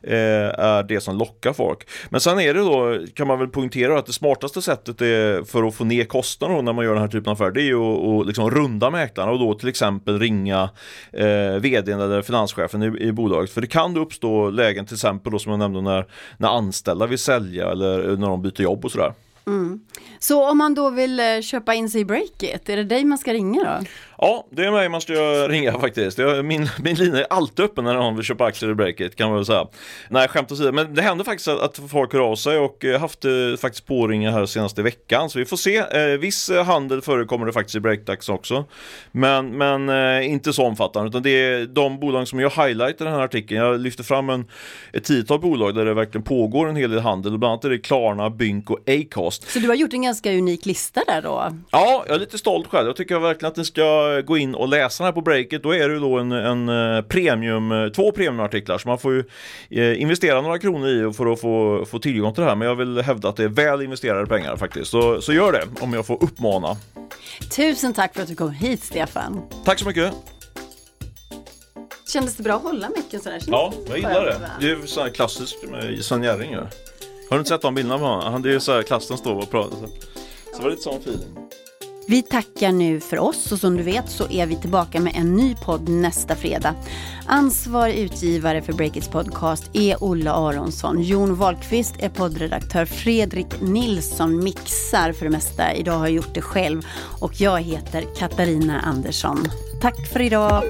eh, 0.04 0.60
är 0.60 0.84
det 0.84 1.02
som 1.02 1.18
lockar 1.18 1.54
folk. 1.54 1.90
Men 2.10 2.22
sen 2.22 2.40
är 2.40 2.54
det 2.54 2.60
då, 2.60 3.06
kan 3.14 3.28
man 3.28 3.40
väl 3.40 3.48
poängtera 3.48 4.00
att 4.00 4.06
det 4.06 4.14
smartaste 4.14 4.62
sättet 4.62 5.02
är 5.02 5.44
för 5.44 5.64
att 5.64 5.76
få 5.76 5.84
ner 5.84 6.04
kostnaderna 6.04 6.62
när 6.62 6.74
man 6.74 6.86
gör 6.86 6.94
den 6.94 7.02
här 7.02 7.10
typen 7.10 7.32
av 7.32 7.34
affärer, 7.34 7.52
det 7.52 7.62
är 7.62 7.64
ju 7.64 7.82
att, 7.82 8.28
liksom 8.28 8.52
runda 8.52 8.90
mäklarna 8.90 9.32
och 9.32 9.40
då 9.40 9.54
till 9.54 9.70
exempel 9.70 10.20
ringa 10.20 10.70
eh, 11.14 11.60
vdn 11.60 12.02
eller 12.02 12.22
finanschefen 12.22 12.84
i, 12.84 13.04
i 13.08 13.12
bolaget. 13.12 13.52
För 13.52 13.62
det 13.62 13.68
kan 13.68 13.94
då 13.94 14.02
uppstå 14.02 14.50
lägen 14.50 14.86
till 14.86 14.96
exempel 14.96 15.32
då 15.32 15.40
som 15.40 15.52
jag 15.52 15.60
nämnde 15.60 15.82
när, 15.82 16.06
när 16.38 16.50
anställda 16.50 17.08
vill 17.08 17.20
sälja 17.20 17.72
eller 17.72 18.10
eh, 18.10 18.18
när 18.18 18.28
de 18.28 18.42
byter 18.42 18.62
jobb 18.62 18.86
och 18.86 18.92
sådär. 18.92 19.14
Mm. 19.48 19.80
Så 20.20 20.50
om 20.50 20.58
man 20.58 20.74
då 20.74 20.90
vill 20.90 21.20
eh, 21.20 21.42
köpa 21.42 21.74
in 21.74 21.90
sig 21.90 22.02
i 22.02 22.06
Breakit, 22.06 22.70
är 22.70 22.78
det 22.78 22.84
dig 22.84 23.06
man 23.06 23.18
ska 23.18 23.34
ringa 23.34 23.64
då? 23.64 23.86
Ja, 24.24 24.48
det 24.52 24.66
är 24.66 24.72
mig 24.72 24.90
man 24.90 25.02
ska 25.02 25.14
ringa 25.50 25.80
faktiskt. 25.80 26.18
min, 26.44 26.70
min 26.84 26.96
linje 26.96 27.20
är 27.20 27.28
alltid 27.30 27.66
öppen 27.66 27.84
när 27.84 27.94
någon 27.94 28.16
vill 28.16 28.26
köpa 28.26 28.46
aktier 28.46 28.70
i 28.70 28.74
Breakit 28.74 29.16
kan 29.16 29.28
man 29.28 29.36
väl 29.36 29.46
säga. 29.46 29.68
Nej, 30.10 30.28
skämt 30.28 30.52
åsido, 30.52 30.72
men 30.72 30.96
det 30.96 31.02
händer 31.02 31.26
faktiskt 31.26 31.48
att, 31.48 31.80
folk 31.90 32.14
hör 32.14 32.20
av 32.20 32.36
sig 32.36 32.58
och 32.58 32.78
jag 32.80 32.92
har 32.92 33.00
haft 33.00 33.26
eh, 33.26 33.32
faktiskt 33.62 33.86
påringar 33.86 34.32
här 34.32 34.46
senaste 34.46 34.84
veckan. 34.84 35.30
Så 35.30 35.40
vi 35.40 35.46
får 35.46 35.58
se. 35.58 35.78
Eh, 35.78 36.20
viss 36.20 36.50
eh, 36.50 36.66
handel 36.66 37.02
förekommer 37.02 37.46
det 37.46 37.54
faktiskt 37.54 37.76
i 37.76 37.80
Breakdags 37.80 38.30
också. 38.30 38.66
Men, 39.12 39.58
men 39.58 39.90
eh, 39.90 40.32
inte 40.32 40.54
så 40.54 40.66
omfattande, 40.66 41.10
utan 41.10 41.24
det 41.24 41.30
är 41.30 41.66
de 41.66 42.00
bolag 42.00 42.28
som 42.28 42.40
jag 42.40 42.50
highlightar 42.50 43.06
i 43.06 43.08
den 43.08 43.14
här 43.14 43.22
artikeln. 43.22 43.62
Jag 43.62 43.80
lyfter 43.80 44.04
fram 44.04 44.30
en, 44.30 44.46
ett 44.94 45.04
tiotal 45.04 45.40
bolag 45.40 45.76
där 45.76 45.86
det 45.86 45.94
verkligen 45.94 46.24
pågår 46.24 46.70
en 46.70 46.76
hel 46.76 46.92
del 46.92 47.00
handel. 47.00 47.38
Bland 47.38 47.52
annat 47.52 47.66
är 47.66 47.70
det 47.70 47.80
Klarna, 47.80 48.30
Bynk 48.30 48.70
och 48.70 48.80
Acast. 48.90 49.52
Så 49.52 49.60
du 49.60 49.68
har 49.68 49.76
gjort 49.76 49.94
en 49.94 50.02
ganska 50.02 50.32
unik 50.32 50.66
lista 50.66 51.04
där 51.08 51.22
då? 51.22 51.58
Ja, 51.72 52.04
jag 52.08 52.16
är 52.16 52.20
lite 52.20 52.38
stolt 52.38 52.68
själv. 52.68 52.88
Jag 52.88 52.96
tycker 52.96 53.20
verkligen 53.20 53.52
att 53.52 53.58
ni 53.58 53.66
ska 53.66 54.11
gå 54.20 54.38
in 54.38 54.56
och 54.56 54.68
läsa 54.68 55.04
den 55.04 55.08
här 55.08 55.14
på 55.14 55.22
breaket, 55.22 55.64
då 55.64 55.76
är 55.76 55.88
det 55.88 55.94
ju 55.94 56.00
då 56.00 56.18
en, 56.18 56.32
en 56.32 56.70
eh, 56.70 57.02
premium, 57.02 57.72
eh, 57.72 57.88
två 57.88 58.12
premiumartiklar. 58.12 58.78
Så 58.78 58.88
man 58.88 59.00
får 59.00 59.14
ju 59.14 59.24
eh, 59.70 60.02
investera 60.02 60.42
några 60.42 60.60
kronor 60.60 60.88
i 60.88 61.14
för 61.14 61.34
att 61.34 61.42
få, 61.42 61.86
få 61.86 62.00
tillgång 62.00 62.34
till 62.34 62.44
det 62.44 62.50
här. 62.50 62.56
Men 62.56 62.68
jag 62.68 62.76
vill 62.76 63.02
hävda 63.02 63.30
att 63.30 63.36
det 63.36 63.44
är 63.44 63.48
väl 63.48 63.82
investerade 63.82 64.26
pengar 64.26 64.56
faktiskt. 64.56 64.92
Så, 64.92 65.22
så 65.22 65.34
gör 65.34 65.52
det 65.52 65.64
om 65.80 65.94
jag 65.94 66.06
får 66.06 66.24
uppmana. 66.24 66.78
Tusen 67.56 67.94
tack 67.94 68.14
för 68.14 68.22
att 68.22 68.28
du 68.28 68.36
kom 68.36 68.52
hit 68.52 68.84
Stefan. 68.84 69.42
Tack 69.66 69.80
så 69.80 69.88
mycket. 69.88 70.14
Kändes 72.14 72.38
det 72.38 72.44
bra 72.44 72.56
att 72.56 72.64
hålla 72.64 72.90
mycket 72.90 73.24
sådär? 73.24 73.42
Ja, 73.48 73.74
jag 73.88 73.98
gillar 73.98 74.26
det. 74.26 74.40
Det 74.60 74.72
är 74.72 74.86
så 74.86 75.02
här 75.02 75.10
klassiskt 75.10 75.70
med 75.70 76.06
Sven 76.06 76.24
Jerring 76.24 76.56
Har 76.56 76.68
du 77.30 77.38
inte 77.38 77.50
sett 77.50 77.62
de 77.62 77.76
bilderna 77.76 77.98
på 77.98 78.06
honom? 78.06 78.42
Det 78.42 78.54
är 78.54 78.60
så 78.60 78.72
här 78.72 78.84
klassen 78.84 79.18
står 79.18 79.36
och 79.36 79.52
pratar. 79.52 79.78
Så, 79.78 79.88
så 80.56 80.62
var 80.62 80.70
det 80.70 80.70
lite 80.70 80.84
sån 80.84 80.98
feeling. 80.98 81.38
Vi 82.12 82.22
tackar 82.22 82.72
nu 82.72 83.00
för 83.00 83.20
oss 83.20 83.52
och 83.52 83.60
som 83.60 83.78
du 83.78 83.84
vet 83.84 84.10
så 84.10 84.30
är 84.30 84.46
vi 84.46 84.56
tillbaka 84.56 85.00
med 85.00 85.16
en 85.16 85.36
ny 85.36 85.56
podd 85.56 85.90
nästa 85.90 86.36
fredag. 86.36 86.76
Ansvarig 87.26 87.96
utgivare 87.96 88.62
för 88.62 88.74
Breakits 88.74 89.08
podcast 89.08 89.70
är 89.74 90.04
Olle 90.04 90.32
Aronsson. 90.32 91.02
Jon 91.02 91.36
Wahlqvist 91.36 91.96
är 92.00 92.10
poddredaktör. 92.10 92.86
Fredrik 92.86 93.62
Nilsson 93.62 94.44
mixar 94.44 95.14
för 95.14 95.26
det 95.26 95.32
mesta. 95.32 95.74
Idag 95.74 95.94
har 95.94 96.08
jag 96.08 96.16
gjort 96.16 96.36
det 96.36 96.42
själv 96.42 96.82
och 97.20 97.42
jag 97.42 97.62
heter 97.62 98.04
Katarina 98.18 98.80
Andersson. 98.80 99.46
Tack 99.82 100.08
för 100.14 100.22
idag. 100.22 100.64